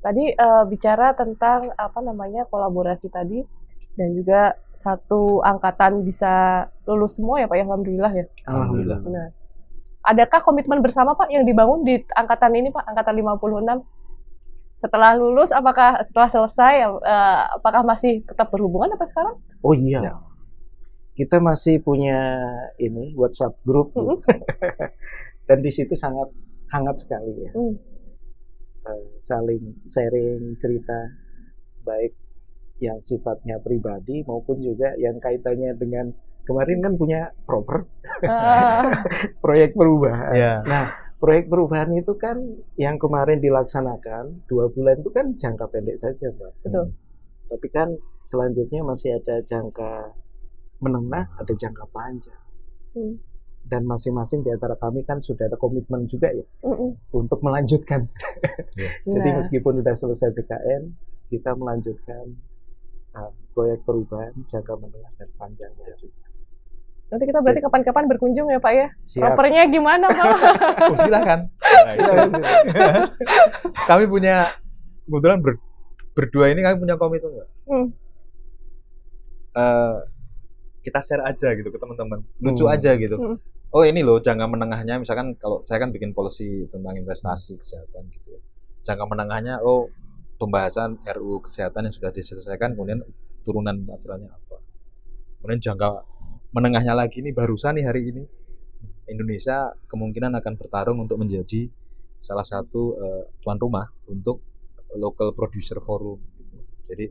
Tadi 0.01 0.25
eh, 0.35 0.63
bicara 0.67 1.15
tentang 1.15 1.71
apa 1.77 1.99
namanya 2.03 2.43
kolaborasi 2.49 3.07
tadi 3.07 3.39
dan 3.95 4.11
juga 4.17 4.57
satu 4.75 5.39
angkatan 5.45 6.03
bisa 6.03 6.65
lulus 6.89 7.19
semua 7.19 7.39
ya 7.39 7.47
Pak 7.47 7.55
ya 7.55 7.63
alhamdulillah 7.69 8.11
ya. 8.11 8.25
Alhamdulillah. 8.51 8.99
Benar. 8.99 9.29
Adakah 10.01 10.41
komitmen 10.41 10.81
bersama 10.81 11.13
Pak 11.13 11.29
yang 11.29 11.45
dibangun 11.45 11.85
di 11.85 12.01
angkatan 12.17 12.57
ini 12.57 12.73
Pak, 12.73 12.89
angkatan 12.89 13.21
56? 13.21 13.85
Setelah 14.81 15.13
lulus 15.13 15.53
apakah 15.53 16.01
setelah 16.01 16.29
selesai 16.33 16.73
eh, 16.89 17.41
apakah 17.61 17.85
masih 17.85 18.25
tetap 18.25 18.49
berhubungan 18.49 18.97
apa 18.97 19.05
sekarang? 19.05 19.37
Oh 19.61 19.77
iya. 19.77 20.01
Ya. 20.01 20.15
Kita 21.13 21.37
masih 21.37 21.85
punya 21.85 22.41
ini 22.81 23.13
WhatsApp 23.13 23.61
group 23.61 23.93
gitu. 23.93 24.17
dan 25.47 25.57
di 25.61 25.69
situ 25.69 25.93
sangat 25.93 26.33
hangat 26.73 26.97
sekali 26.97 27.45
ya. 27.45 27.51
Hmm. 27.53 27.77
Eh, 28.81 29.05
saling 29.21 29.85
sharing 29.85 30.57
cerita 30.57 30.97
baik 31.85 32.17
yang 32.81 32.97
sifatnya 32.97 33.61
pribadi 33.61 34.25
maupun 34.25 34.57
juga 34.57 34.97
yang 34.97 35.21
kaitannya 35.21 35.77
dengan 35.77 36.09
kemarin 36.51 36.77
kan 36.83 36.93
punya 36.99 37.21
proper 37.47 37.87
Ah, 38.27 39.01
proyek 39.43 39.73
perubahan. 39.73 40.35
Ya. 40.35 40.53
Nah, 40.67 40.91
proyek 41.17 41.47
perubahan 41.47 41.89
itu 41.95 42.13
kan 42.19 42.37
yang 42.75 42.99
kemarin 42.99 43.39
dilaksanakan 43.39 44.43
dua 44.45 44.67
bulan 44.69 44.99
itu 44.99 45.09
kan 45.13 45.33
jangka 45.39 45.65
pendek 45.71 45.97
saja, 45.97 46.29
Mbak. 46.35 46.51
Betul. 46.67 46.87
Tapi 47.51 47.67
kan 47.71 47.89
selanjutnya 48.27 48.81
masih 48.83 49.17
ada 49.17 49.39
jangka 49.45 50.15
menengah, 50.81 51.29
ada 51.37 51.53
jangka 51.53 51.85
panjang. 51.93 52.41
Hmm. 52.97 53.15
Dan 53.61 53.85
masing-masing 53.85 54.41
di 54.41 54.49
antara 54.49 54.73
kami 54.73 55.05
kan 55.05 55.21
sudah 55.21 55.45
ada 55.45 55.53
komitmen 55.53 56.09
juga 56.09 56.33
ya 56.33 56.41
mm-mm. 56.65 56.97
untuk 57.13 57.39
melanjutkan. 57.45 58.09
Jadi 59.13 59.29
Nah, 59.29 59.37
meskipun 59.37 59.85
sudah 59.85 59.93
selesai 59.93 60.33
PKN, 60.33 60.89
kita 61.29 61.53
melanjutkan 61.53 62.25
uh, 63.13 63.29
proyek 63.53 63.85
perubahan 63.85 64.33
jangka 64.49 64.73
menengah 64.81 65.13
dan 65.19 65.29
panjangnya 65.37 65.93
juga. 66.01 66.25
Nanti 67.11 67.23
kita 67.27 67.43
berarti 67.43 67.59
kapan-kapan 67.59 68.07
berkunjung 68.07 68.47
ya 68.47 68.57
Pak 68.57 68.71
ya. 68.71 68.87
Siap. 69.05 69.35
Propernya 69.35 69.67
gimana 69.67 70.07
Pak? 70.07 70.25
Oh, 70.87 70.95
silakan. 70.95 71.39
Nah. 71.51 71.93
Silakan. 71.93 72.29
kami 73.91 74.03
punya 74.07 74.55
kebetulan 75.03 75.39
ber- 75.39 75.59
berdua 76.11 76.49
ini 76.49 76.63
kami 76.63 76.75
punya 76.79 76.95
komitmen 76.95 77.31
nggak? 77.35 77.49
Hmm. 77.67 77.87
Eh, 79.51 79.95
kita 80.81 80.99
share 80.99 81.23
aja 81.23 81.51
gitu 81.53 81.67
ke 81.67 81.77
teman-teman, 81.77 82.23
lucu 82.39 82.65
Hmm. 82.65 82.73
aja 82.73 82.95
gitu. 82.95 83.15
Hmm. 83.15 83.37
Oh 83.71 83.83
ini 83.83 84.03
loh 84.03 84.19
jangka 84.19 84.47
menengahnya, 84.47 84.99
misalkan 84.99 85.35
kalau 85.35 85.63
saya 85.63 85.79
kan 85.79 85.91
bikin 85.91 86.11
policy 86.11 86.67
tentang 86.67 86.95
investasi 86.95 87.55
kesehatan 87.55 88.07
gitu 88.09 88.35
ya. 88.35 88.39
Jangka 88.83 89.05
menengahnya, 89.05 89.59
oh 89.61 89.87
pembahasan 90.35 90.99
RUU 91.05 91.43
kesehatan 91.43 91.87
yang 91.87 91.95
sudah 91.95 92.11
diselesaikan, 92.11 92.73
kemudian 92.73 92.99
turunan 93.43 93.77
aturannya 93.87 94.27
apa. 94.27 94.57
Kemudian 95.39 95.59
jangka 95.61 95.89
menengahnya 96.51 96.91
lagi 96.91 97.23
nih 97.23 97.31
barusan 97.31 97.79
nih 97.79 97.85
hari 97.87 98.11
ini 98.11 98.23
Indonesia 99.07 99.71
kemungkinan 99.87 100.35
akan 100.39 100.53
bertarung 100.59 100.99
untuk 101.03 101.19
menjadi 101.19 101.67
salah 102.21 102.45
satu 102.45 102.95
eh, 102.99 103.23
tuan 103.43 103.57
rumah 103.57 103.87
untuk 104.07 104.43
local 104.95 105.31
producer 105.31 105.79
forum. 105.79 106.19
gitu. 106.37 106.57
Jadi 106.91 107.05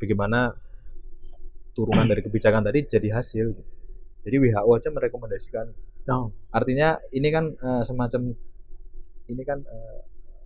bagaimana 0.00 0.52
turunan 1.76 2.08
dari 2.08 2.24
kebijakan 2.24 2.64
tadi 2.64 2.84
jadi 2.88 3.08
hasil. 3.20 3.46
gitu. 3.52 3.72
Jadi 4.26 4.36
WHO 4.42 4.70
aja 4.74 4.88
merekomendasikan. 4.90 5.66
Oh. 6.10 6.34
Artinya 6.50 6.98
ini 7.12 7.28
kan 7.30 7.52
eh, 7.52 7.82
semacam 7.84 8.32
ini 9.28 9.42
kan 9.44 9.58
eh, 9.60 9.98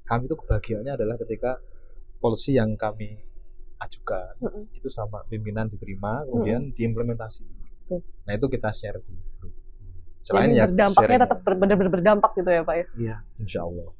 kami 0.04 0.26
itu 0.26 0.36
kebahagiaannya 0.36 0.92
adalah 0.98 1.16
ketika 1.22 1.58
policy 2.18 2.58
yang 2.58 2.74
kami 2.74 3.14
ajukan 3.80 4.36
Mm-mm. 4.44 4.76
itu 4.76 4.92
sama 4.92 5.24
pimpinan 5.24 5.70
diterima 5.70 6.26
kemudian 6.28 6.74
diimplementasi. 6.76 7.69
Betul. 7.90 8.06
Nah 8.22 8.32
itu 8.38 8.46
kita 8.46 8.70
share 8.70 9.02
di 9.02 9.14
grup. 9.42 9.54
Selain 10.22 10.52
Jadi 10.52 10.60
ya 10.62 10.64
berdampaknya 10.70 11.18
tetap 11.26 11.38
benar-benar 11.42 11.90
berdampak 11.90 12.30
gitu 12.38 12.50
ya 12.54 12.62
Pak 12.62 12.74
ya. 12.78 12.86
Iya. 12.94 13.16
Insya 13.42 13.60
Allah. 13.66 13.90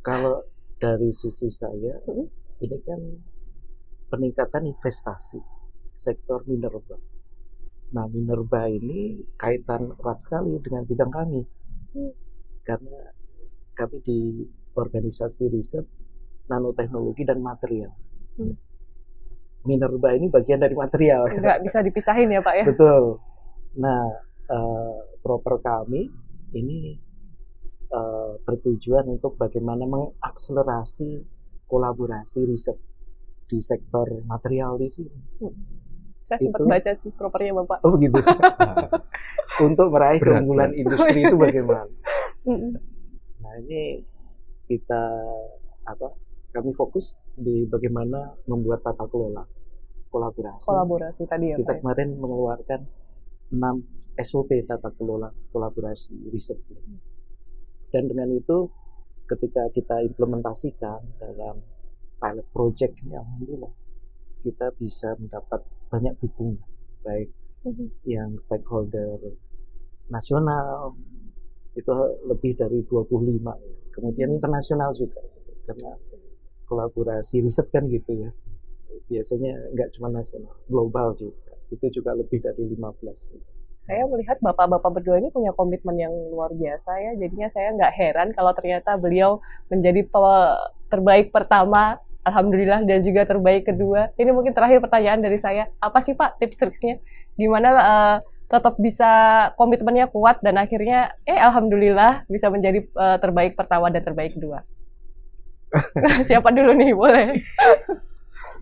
Kalau 0.00 0.34
dari 0.80 1.10
sisi 1.12 1.52
saya, 1.52 2.00
Mm. 2.08 2.26
ini 2.64 2.78
kan 2.80 3.00
peningkatan 4.08 4.70
investasi 4.70 5.40
sektor 5.94 6.46
minerba. 6.48 6.96
Nah, 7.94 8.10
minerba 8.10 8.66
ini 8.66 9.22
kaitan 9.38 9.94
erat 9.94 10.18
sekali 10.18 10.58
dengan 10.62 10.82
bidang 10.82 11.10
kami. 11.14 11.42
Hmm. 11.94 12.12
Karena 12.66 12.98
kami 13.74 13.98
di 14.02 14.18
organisasi 14.74 15.46
riset 15.50 15.86
nanoteknologi 16.50 17.22
dan 17.22 17.38
material. 17.38 17.94
Hmm. 18.34 18.58
Minerba 19.64 20.12
ini 20.12 20.28
bagian 20.28 20.58
dari 20.60 20.74
material. 20.74 21.30
Nggak 21.30 21.62
bisa 21.64 21.78
dipisahin 21.80 22.34
ya 22.34 22.42
Pak 22.42 22.54
ya. 22.54 22.64
Betul. 22.66 23.22
Nah, 23.74 24.02
eh, 24.50 24.96
proper 25.20 25.58
kami 25.58 26.06
ini 26.54 26.94
eh, 27.90 28.32
bertujuan 28.42 29.06
untuk 29.10 29.38
bagaimana 29.38 29.86
mengakselerasi 29.86 31.22
kolaborasi 31.66 32.40
riset 32.46 32.78
di 33.46 33.58
sektor 33.60 34.08
material 34.26 34.78
di 34.78 34.88
sini. 34.90 35.18
Saya 36.24 36.40
sempat 36.40 36.60
Itu- 36.64 36.70
baca 36.70 36.90
sih 36.96 37.10
propernya 37.12 37.52
Bapak. 37.60 37.78
Oh 37.84 37.92
begitu. 37.94 38.16
untuk 39.66 39.92
meraih 39.92 40.18
Berat, 40.18 40.40
keunggulan 40.40 40.72
industri 40.74 41.20
itu 41.22 41.36
bagaimana? 41.36 41.86
Mm-mm. 42.48 42.72
Nah 43.44 43.52
ini 43.60 44.02
kita 44.66 45.02
apa? 45.84 46.08
Kami 46.54 46.70
fokus 46.72 47.26
di 47.34 47.66
bagaimana 47.66 48.30
membuat 48.46 48.80
tata 48.86 49.04
kelola 49.10 49.42
kolaborasi. 50.08 50.66
Kolaborasi 50.70 51.22
tadi 51.26 51.50
ya 51.50 51.56
kita 51.58 51.66
Pak 51.66 51.76
ya. 51.76 51.80
kemarin 51.82 52.08
mengeluarkan 52.16 52.80
6 53.54 54.18
SOP 54.18 54.50
tata 54.66 54.90
kelola 54.94 55.30
kolaborasi 55.54 56.30
riset. 56.34 56.58
Dan 57.90 58.10
dengan 58.10 58.34
itu 58.34 58.66
ketika 59.24 59.70
kita 59.70 60.02
implementasikan 60.04 61.00
dalam 61.16 61.62
pilot 62.20 62.46
project 62.52 63.00
ini 63.06 63.14
alhamdulillah 63.16 63.72
kita 64.44 64.68
bisa 64.76 65.16
mendapat 65.16 65.64
banyak 65.88 66.12
dukungan 66.20 66.60
baik 67.00 67.32
Mhm. 67.64 67.88
yang 68.04 68.36
stakeholder 68.36 69.16
nasional 70.12 70.92
itu 71.72 71.90
lebih 72.28 72.52
dari 72.52 72.84
25 72.84 73.56
ya. 73.56 73.72
kemudian 73.88 74.36
internasional 74.36 74.92
juga 74.92 75.24
karena 75.64 75.96
kolaborasi 76.68 77.40
riset 77.40 77.72
kan 77.72 77.88
gitu 77.88 78.12
ya 78.12 78.30
biasanya 79.08 79.72
nggak 79.72 79.88
cuma 79.96 80.12
nasional 80.12 80.52
global 80.68 81.16
juga 81.16 81.53
itu 81.74 82.00
juga 82.00 82.14
lebih 82.14 82.38
dari 82.40 82.62
15 82.62 83.84
Saya 83.84 84.08
melihat 84.08 84.40
bapak-bapak 84.40 84.90
berdua 84.96 85.20
ini 85.20 85.28
punya 85.28 85.52
komitmen 85.52 85.98
yang 86.00 86.14
luar 86.32 86.54
biasa 86.56 86.90
ya. 87.04 87.12
Jadinya 87.20 87.52
saya 87.52 87.76
nggak 87.76 87.92
heran 87.92 88.28
kalau 88.32 88.56
ternyata 88.56 88.96
beliau 88.96 89.44
menjadi 89.68 90.08
terbaik 90.88 91.28
pertama, 91.28 92.00
alhamdulillah 92.24 92.80
dan 92.88 93.04
juga 93.04 93.28
terbaik 93.28 93.68
kedua. 93.68 94.08
Ini 94.16 94.32
mungkin 94.32 94.56
terakhir 94.56 94.80
pertanyaan 94.80 95.20
dari 95.20 95.36
saya. 95.36 95.68
Apa 95.84 96.00
sih 96.00 96.16
Pak 96.16 96.40
tips-triksnya? 96.40 96.96
Gimana 97.36 97.68
eh, 97.76 98.16
tetap 98.48 98.80
bisa 98.80 99.10
komitmennya 99.60 100.08
kuat 100.08 100.40
dan 100.40 100.56
akhirnya 100.56 101.12
eh 101.28 101.36
alhamdulillah 101.36 102.24
bisa 102.32 102.48
menjadi 102.48 102.80
eh, 102.88 103.18
terbaik 103.20 103.52
pertama 103.52 103.92
dan 103.92 104.00
terbaik 104.00 104.32
kedua. 104.32 104.64
Siapa 106.28 106.48
dulu 106.56 106.72
nih 106.72 106.96
boleh? 106.96 107.36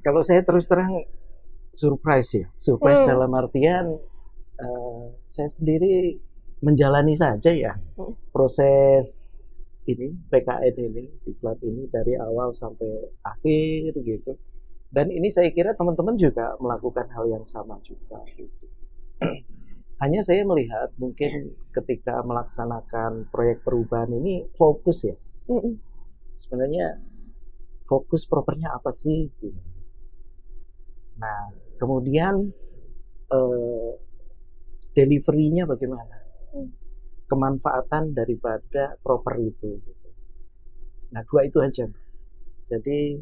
kalau 0.02 0.22
saya 0.22 0.42
terus 0.42 0.66
terang 0.66 1.06
surprise 1.72 2.30
ya 2.36 2.46
surprise 2.54 3.02
Hmm. 3.02 3.10
dalam 3.16 3.32
artian 3.32 3.96
eh, 4.60 5.04
saya 5.26 5.48
sendiri 5.48 6.20
menjalani 6.62 7.16
saja 7.16 7.50
ya 7.50 7.74
Hmm. 7.98 8.14
proses 8.30 9.34
ini 9.88 10.14
PKN 10.30 10.74
ini 10.78 11.04
diklat 11.26 11.58
ini 11.66 11.90
dari 11.90 12.14
awal 12.14 12.54
sampai 12.54 13.18
akhir 13.26 13.98
gitu 13.98 14.38
dan 14.92 15.10
ini 15.10 15.26
saya 15.32 15.50
kira 15.50 15.74
teman-teman 15.74 16.14
juga 16.14 16.54
melakukan 16.62 17.08
hal 17.10 17.26
yang 17.26 17.42
sama 17.42 17.80
juga 17.82 18.22
gitu 18.36 18.68
hanya 20.02 20.20
saya 20.22 20.46
melihat 20.46 20.92
mungkin 20.98 21.56
ketika 21.74 22.22
melaksanakan 22.22 23.26
proyek 23.32 23.64
perubahan 23.66 24.12
ini 24.12 24.46
fokus 24.54 25.08
ya 25.08 25.16
Mm-mm. 25.50 25.74
sebenarnya 26.38 27.02
fokus 27.82 28.24
propernya 28.24 28.72
apa 28.72 28.88
sih 28.88 29.28
gitu. 29.36 29.52
Nah, 31.18 31.52
kemudian 31.82 32.54
eh, 33.34 33.90
deliverynya 34.94 35.66
bagaimana? 35.66 36.16
Hmm. 36.54 36.70
Kemanfaatan 37.26 38.14
daripada 38.14 38.94
proper 39.02 39.42
itu. 39.42 39.82
gitu. 39.82 40.08
Nah, 41.10 41.26
dua 41.26 41.42
itu 41.42 41.58
aja. 41.58 41.90
Jadi 42.62 43.18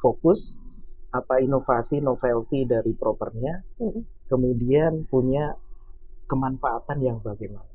fokus 0.00 0.64
apa 1.10 1.42
inovasi 1.42 1.98
novelty 2.00 2.64
dari 2.64 2.94
propernya, 2.94 3.66
Mm-mm. 3.82 4.30
kemudian 4.30 5.04
punya 5.10 5.58
kemanfaatan 6.30 6.98
yang 7.02 7.18
bagaimana. 7.18 7.66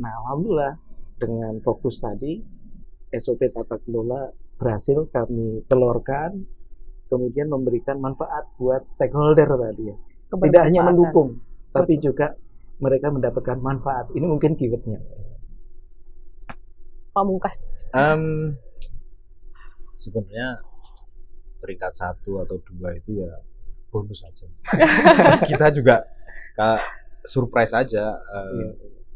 Nah, 0.00 0.12
alhamdulillah 0.24 0.76
dengan 1.16 1.56
fokus 1.64 2.00
tadi 2.00 2.40
SOP 3.12 3.48
tata 3.52 3.80
kelola 3.80 4.28
berhasil 4.60 5.08
kami 5.08 5.64
telurkan, 5.68 6.44
kemudian 7.10 7.50
memberikan 7.50 7.98
manfaat 7.98 8.46
buat 8.54 8.86
stakeholder 8.86 9.50
tadi 9.50 9.90
ya. 9.90 9.96
Tidak 10.30 10.62
hanya 10.62 10.86
mendukung, 10.86 11.42
tapi 11.74 11.98
Betul. 11.98 12.14
juga 12.14 12.26
mereka 12.78 13.10
mendapatkan 13.10 13.58
manfaat. 13.58 14.14
Ini 14.14 14.24
mungkin 14.24 14.54
keywordnya. 14.54 15.02
Pamungkas. 17.10 17.66
Em, 17.90 18.54
sebenarnya 19.98 20.62
peringkat 21.58 21.92
satu 21.92 22.40
atau 22.40 22.56
dua 22.62 22.94
itu 22.94 23.18
ya 23.20 23.34
bonus 23.90 24.22
aja. 24.22 24.46
Kita 25.50 25.74
juga 25.74 26.06
surprise 27.26 27.74
aja 27.74 28.14
eh, 28.14 28.50
Iya. 28.54 28.70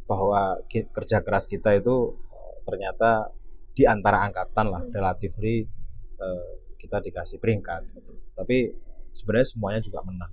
bahwa 0.04 0.58
ki- 0.66 0.90
kerja 0.92 1.24
keras 1.24 1.46
kita 1.46 1.72
itu 1.72 2.12
ternyata 2.64 3.32
di 3.72 3.88
antara 3.88 4.20
angkatan 4.24 4.68
lah 4.68 4.82
relatively 4.92 5.64
eh, 6.18 6.50
kita 6.84 7.00
dikasih 7.00 7.40
peringkat. 7.40 7.88
gitu. 7.96 8.12
Tapi 8.36 8.76
sebenarnya 9.16 9.48
semuanya 9.48 9.80
juga 9.80 10.04
menang. 10.04 10.32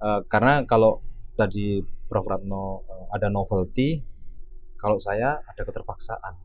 Eh, 0.00 0.20
karena 0.30 0.62
kalau 0.64 1.02
tadi 1.34 1.82
Prof 2.06 2.24
Ratno 2.24 2.86
eh, 2.86 3.06
ada 3.18 3.26
novelty, 3.26 3.98
kalau 4.78 5.02
saya 5.02 5.42
ada 5.42 5.62
keterpaksaan. 5.66 6.38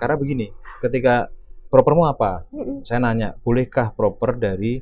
Karena 0.00 0.16
begini, 0.16 0.48
ketika 0.80 1.28
propermu 1.68 2.08
apa? 2.08 2.48
Mm-mm. 2.50 2.82
Saya 2.82 3.04
nanya, 3.04 3.36
bolehkah 3.44 3.92
proper 3.92 4.40
dari 4.40 4.80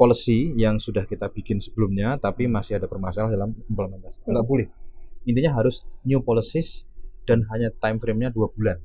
policy 0.00 0.56
yang 0.56 0.80
sudah 0.80 1.04
kita 1.04 1.28
bikin 1.28 1.60
sebelumnya 1.60 2.16
tapi 2.16 2.48
masih 2.48 2.80
ada 2.80 2.88
permasalahan 2.88 3.36
dalam 3.36 3.50
implementasi? 3.68 4.24
Enggak 4.24 4.46
boleh. 4.48 4.66
Intinya 5.28 5.60
harus 5.60 5.84
new 6.08 6.24
policies 6.24 6.88
dan 7.28 7.44
hanya 7.52 7.68
time 7.76 8.00
frame-nya 8.00 8.32
dua 8.32 8.48
bulan. 8.48 8.80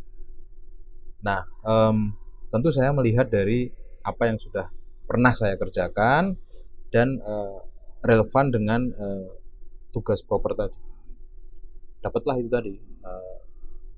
Nah, 1.24 1.48
em, 1.64 2.12
tentu 2.56 2.72
saya 2.72 2.96
melihat 2.96 3.28
dari 3.28 3.68
apa 4.08 4.32
yang 4.32 4.40
sudah 4.40 4.72
pernah 5.04 5.36
saya 5.36 5.60
kerjakan 5.60 6.40
dan 6.88 7.20
eh, 7.20 7.58
relevan 8.08 8.48
dengan 8.48 8.82
eh, 8.96 9.28
tugas 9.92 10.24
proper 10.24 10.56
tadi. 10.56 10.80
Dapatlah 12.00 12.40
itu 12.40 12.48
tadi. 12.48 12.74
eh, 12.80 13.36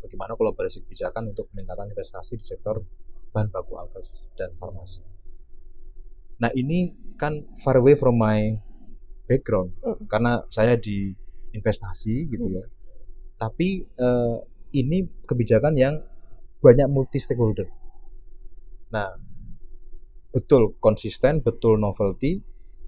bagaimana 0.01 0.33
kolaborasi 0.33 0.89
kebijakan 0.89 1.37
untuk 1.37 1.53
peningkatan 1.53 1.93
investasi 1.93 2.39
di 2.39 2.45
sektor 2.45 2.81
bahan 3.29 3.53
baku 3.53 3.77
alkes 3.77 4.33
dan 4.33 4.55
farmasi. 4.57 5.05
Nah 6.41 6.49
ini 6.57 6.97
kan 7.13 7.45
far 7.61 7.77
away 7.77 7.93
from 7.93 8.17
my 8.17 8.57
background 9.29 9.75
Mm. 9.83 10.07
karena 10.09 10.41
saya 10.49 10.73
di 10.79 11.13
investasi 11.53 12.25
gitu 12.33 12.49
ya. 12.49 12.65
Tapi 13.37 13.85
eh, 13.85 14.37
ini 14.81 15.05
kebijakan 15.29 15.77
yang 15.77 16.01
banyak 16.57 16.89
multi 16.89 17.21
stakeholder. 17.21 17.76
Nah 18.93 19.09
betul 20.31 20.77
konsisten, 20.77 21.41
betul 21.41 21.79
novelty, 21.81 22.39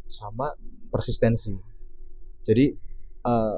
sama 0.06 0.54
persistensi. 0.92 1.56
Jadi 2.46 2.66
eh, 3.26 3.58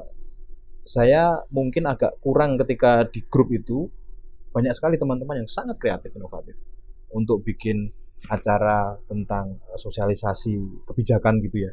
saya 0.82 1.38
mungkin 1.54 1.86
agak 1.86 2.18
kurang 2.18 2.58
ketika 2.58 3.06
di 3.06 3.22
grup 3.26 3.52
itu 3.54 3.86
banyak 4.52 4.74
sekali 4.74 5.00
teman-teman 5.00 5.44
yang 5.44 5.48
sangat 5.48 5.78
kreatif 5.78 6.12
inovatif 6.12 6.58
untuk 7.14 7.40
bikin 7.46 7.88
acara 8.30 8.98
tentang 9.06 9.58
eh, 9.70 9.78
sosialisasi 9.78 10.86
kebijakan 10.86 11.42
gitu 11.42 11.68
ya 11.68 11.72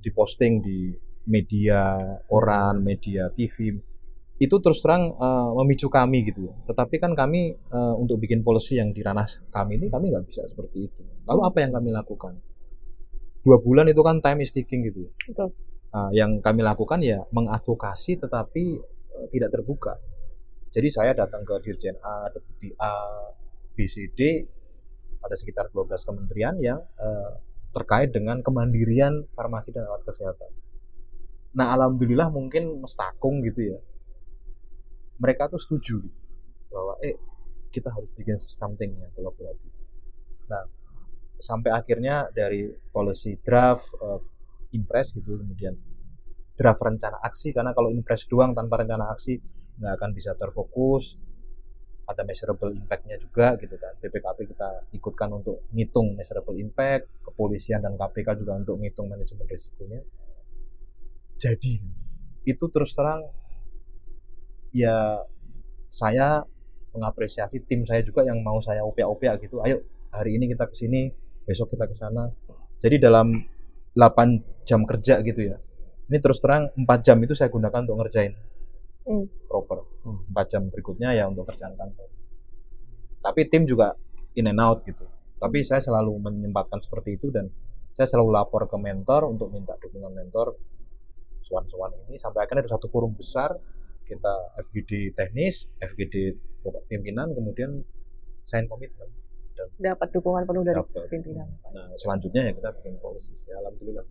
diposting 0.00 0.62
di 0.62 0.94
media 1.26 1.98
koran, 2.30 2.80
media 2.80 3.28
TV 3.34 3.74
itu 4.36 4.56
terus 4.60 4.84
terang 4.84 5.16
eh, 5.16 5.50
memicu 5.62 5.88
kami 5.88 6.28
gitu 6.28 6.48
ya. 6.48 6.54
Tetapi 6.68 7.00
kan 7.00 7.12
kami 7.16 7.56
eh, 7.56 7.94
untuk 7.96 8.20
bikin 8.20 8.44
policy 8.44 8.76
yang 8.76 8.92
di 8.92 9.00
ranah 9.00 9.24
kami 9.48 9.80
ini 9.80 9.88
kami 9.88 10.12
nggak 10.12 10.24
bisa 10.28 10.44
seperti 10.44 10.92
itu. 10.92 11.02
Lalu 11.24 11.40
apa 11.44 11.58
yang 11.64 11.72
kami 11.72 11.90
lakukan? 11.92 12.36
Dua 13.46 13.62
bulan 13.62 13.86
itu 13.88 14.02
kan 14.02 14.20
time 14.20 14.44
is 14.44 14.52
ticking 14.52 14.84
gitu 14.84 15.08
ya. 15.08 15.10
Betul. 15.32 15.50
Nah, 15.96 16.12
yang 16.12 16.44
kami 16.44 16.60
lakukan 16.60 17.00
ya 17.00 17.24
mengadvokasi 17.32 18.20
tetapi 18.20 18.64
eh, 19.16 19.26
tidak 19.32 19.56
terbuka. 19.56 19.96
Jadi 20.76 20.88
saya 20.92 21.16
datang 21.16 21.40
ke 21.40 21.56
Dirjen 21.64 21.96
A, 22.04 22.28
Deputi 22.28 22.68
A, 22.76 22.92
BCD, 23.72 24.44
ada 25.24 25.32
sekitar 25.32 25.72
12 25.72 25.88
kementerian 26.04 26.54
yang 26.60 26.84
eh, 27.00 27.32
terkait 27.72 28.12
dengan 28.12 28.44
kemandirian 28.44 29.24
farmasi 29.32 29.72
dan 29.72 29.88
alat 29.88 30.04
kesehatan. 30.04 30.52
Nah, 31.56 31.72
alhamdulillah 31.72 32.28
mungkin 32.28 32.84
mestakung 32.84 33.40
gitu 33.40 33.72
ya. 33.72 33.78
Mereka 35.16 35.48
tuh 35.48 35.60
setuju 35.60 36.02
gitu, 36.04 36.20
bahwa 36.68 36.94
eh 37.00 37.16
kita 37.72 37.92
harus 37.92 38.08
bikin 38.12 38.36
something 38.40 38.92
yang 38.96 39.12
kolaboratif. 39.12 39.72
Nah, 40.48 40.64
sampai 41.36 41.72
akhirnya 41.72 42.32
dari 42.32 42.68
policy 42.92 43.36
draft, 43.40 43.92
eh, 44.00 44.20
impres 44.76 45.12
gitu, 45.12 45.36
kemudian 45.40 45.76
draft 46.56 46.80
rencana 46.80 47.20
aksi 47.20 47.52
karena 47.52 47.76
kalau 47.76 47.92
impres 47.92 48.24
doang 48.24 48.56
tanpa 48.56 48.80
rencana 48.80 49.12
aksi 49.12 49.36
nggak 49.76 49.92
akan 50.00 50.10
bisa 50.16 50.32
terfokus 50.32 51.20
ada 52.08 52.22
measurable 52.24 52.72
impact-nya 52.72 53.20
juga 53.20 53.60
gitu 53.60 53.76
kan 53.76 53.92
BPKP 54.00 54.56
kita 54.56 54.88
ikutkan 54.96 55.28
untuk 55.36 55.68
ngitung 55.76 56.16
measurable 56.16 56.56
impact 56.56 57.12
kepolisian 57.28 57.84
dan 57.84 57.98
KPK 58.00 58.40
juga 58.40 58.56
untuk 58.56 58.80
ngitung 58.80 59.12
manajemen 59.12 59.44
risikonya 59.44 60.00
jadi 61.36 61.74
itu 62.48 62.64
terus 62.72 62.96
terang 62.96 63.26
ya 64.76 65.24
saya 65.88 66.44
mengapresiasi 66.96 67.64
tim 67.64 67.84
saya 67.84 68.00
juga 68.00 68.24
yang 68.24 68.40
mau 68.40 68.60
saya 68.60 68.84
opia-opia 68.84 69.36
gitu. 69.40 69.60
Ayo 69.64 69.84
hari 70.12 70.40
ini 70.40 70.48
kita 70.52 70.68
ke 70.68 70.74
sini 70.76 71.12
besok 71.44 71.76
kita 71.76 71.84
ke 71.84 71.94
sana. 71.96 72.32
Jadi 72.80 72.96
dalam 73.00 73.32
8 73.96 74.64
jam 74.68 74.84
kerja 74.84 75.24
gitu 75.24 75.40
ya. 75.40 75.56
Ini 76.08 76.18
terus 76.20 76.40
terang 76.40 76.68
4 76.76 76.84
jam 77.00 77.16
itu 77.20 77.32
saya 77.32 77.48
gunakan 77.48 77.84
untuk 77.84 78.00
ngerjain. 78.04 78.34
Hmm. 79.06 79.22
proper. 79.46 79.86
4 80.02 80.34
jam 80.50 80.66
berikutnya 80.66 81.14
ya 81.14 81.30
untuk 81.30 81.46
kerjaan 81.46 81.78
kantor. 81.78 82.08
Tapi 83.22 83.40
tim 83.46 83.62
juga 83.64 83.94
in 84.34 84.50
and 84.50 84.58
out 84.58 84.82
gitu. 84.82 85.06
Tapi 85.36 85.62
saya 85.62 85.78
selalu 85.78 86.16
menyempatkan 86.18 86.82
seperti 86.82 87.16
itu 87.20 87.30
dan 87.30 87.46
saya 87.94 88.08
selalu 88.08 88.34
lapor 88.34 88.68
ke 88.68 88.76
mentor 88.76 89.30
untuk 89.30 89.48
minta 89.54 89.78
dukungan 89.78 90.12
mentor. 90.12 90.58
Soan-soan 91.40 91.94
ini 92.10 92.18
sampai 92.18 92.42
akhirnya 92.42 92.66
ada 92.66 92.74
satu 92.74 92.90
forum 92.90 93.14
besar 93.14 93.54
kita 94.06 94.34
FGD 94.62 95.12
teknis 95.12 95.66
FGD 95.82 96.38
pimpinan 96.86 97.34
kemudian 97.34 97.82
sign 98.46 98.66
komitmen 98.66 99.10
Dapat 99.80 100.12
dukungan 100.12 100.44
penuh 100.44 100.62
dari 100.68 100.76
Dapat. 100.76 101.08
pimpinan. 101.08 101.48
nah 101.72 101.88
selanjutnya 101.96 102.48
ya 102.48 102.52
kita 102.52 102.68
bikin 102.76 103.00
policy 103.00 103.32
ya 103.48 103.56
alhamdulillah 103.64 104.04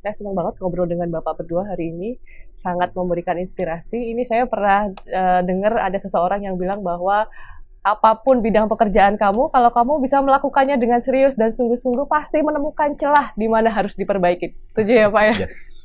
Saya 0.00 0.14
senang 0.16 0.32
banget 0.38 0.56
ngobrol 0.62 0.86
dengan 0.86 1.10
Bapak 1.10 1.42
berdua 1.42 1.66
hari 1.66 1.90
ini. 1.90 2.14
Sangat 2.54 2.94
memberikan 2.94 3.34
inspirasi. 3.42 4.14
Ini 4.14 4.22
saya 4.22 4.46
pernah 4.46 4.86
eh, 5.02 5.40
dengar 5.42 5.82
ada 5.82 5.98
seseorang 5.98 6.46
yang 6.46 6.54
bilang 6.54 6.86
bahwa 6.86 7.26
apa 7.82 8.10
pun 8.22 8.38
bidang 8.38 8.70
pekerjaan 8.70 9.18
kamu, 9.18 9.50
kalau 9.50 9.70
kamu 9.74 9.92
bisa 10.02 10.18
melakukannya 10.22 10.78
dengan 10.78 11.02
serius 11.02 11.34
dan 11.34 11.50
sungguh-sungguh, 11.50 12.06
pasti 12.06 12.38
menemukan 12.38 12.94
celah 12.94 13.34
di 13.34 13.50
mana 13.50 13.66
harus 13.70 13.98
diperbaiki. 13.98 14.54
Setuju 14.70 14.92
ya 14.94 15.08
Pak 15.10 15.22
ya? 15.26 15.34
Yes. 15.46 15.75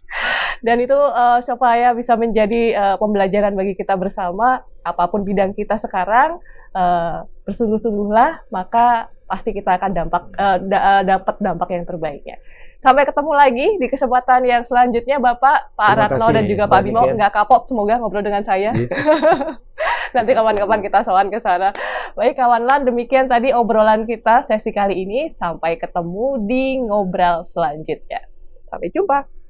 Dan 0.62 0.78
itu 0.84 0.96
eh, 0.96 1.40
supaya 1.44 1.96
bisa 1.98 2.14
menjadi 2.20 2.62
eh, 2.76 2.96
pembelajaran 3.02 3.56
bagi 3.58 3.74
kita 3.74 3.98
bersama, 3.98 4.62
apa 4.86 5.04
pun 5.10 5.26
bidang 5.26 5.58
kita 5.58 5.82
sekarang, 5.82 6.38
eh, 6.76 7.18
bersungguh-sungguhlah, 7.48 8.52
maka 8.54 9.10
pasti 9.26 9.56
kita 9.56 9.80
akan 9.80 9.92
dampak 9.96 10.24
eh, 10.36 10.58
da- 10.68 11.04
dapat 11.08 11.36
dampak 11.40 11.70
yang 11.72 11.86
terbaiknya. 11.88 12.38
Sampai 12.82 13.06
ketemu 13.06 13.32
lagi 13.38 13.68
di 13.78 13.86
kesempatan 13.86 14.42
yang 14.42 14.66
selanjutnya, 14.66 15.22
Bapak, 15.22 15.78
Pak 15.78 15.86
Terima 15.86 16.02
Ratno 16.10 16.18
kasih, 16.18 16.34
dan 16.34 16.44
juga 16.50 16.64
Mbak 16.66 16.74
Pak 16.74 16.82
Bimo 16.82 17.02
nggak 17.14 17.32
kapok 17.38 17.62
semoga 17.70 17.94
ngobrol 18.02 18.26
dengan 18.26 18.42
saya. 18.42 18.74
Iya. 18.74 18.90
Nanti 20.18 20.32
kawan-kawan 20.34 20.82
kita 20.82 21.06
sowan 21.06 21.30
ke 21.30 21.38
sana. 21.38 21.70
Baik 22.18 22.42
kawanlah, 22.42 22.82
demikian 22.82 23.30
tadi 23.30 23.54
obrolan 23.54 24.10
kita 24.10 24.50
sesi 24.50 24.74
kali 24.74 24.98
ini. 24.98 25.30
Sampai 25.38 25.78
ketemu 25.78 26.42
di 26.50 26.82
ngobrol 26.82 27.46
selanjutnya. 27.54 28.26
Sampai 28.66 28.90
jumpa. 28.90 29.41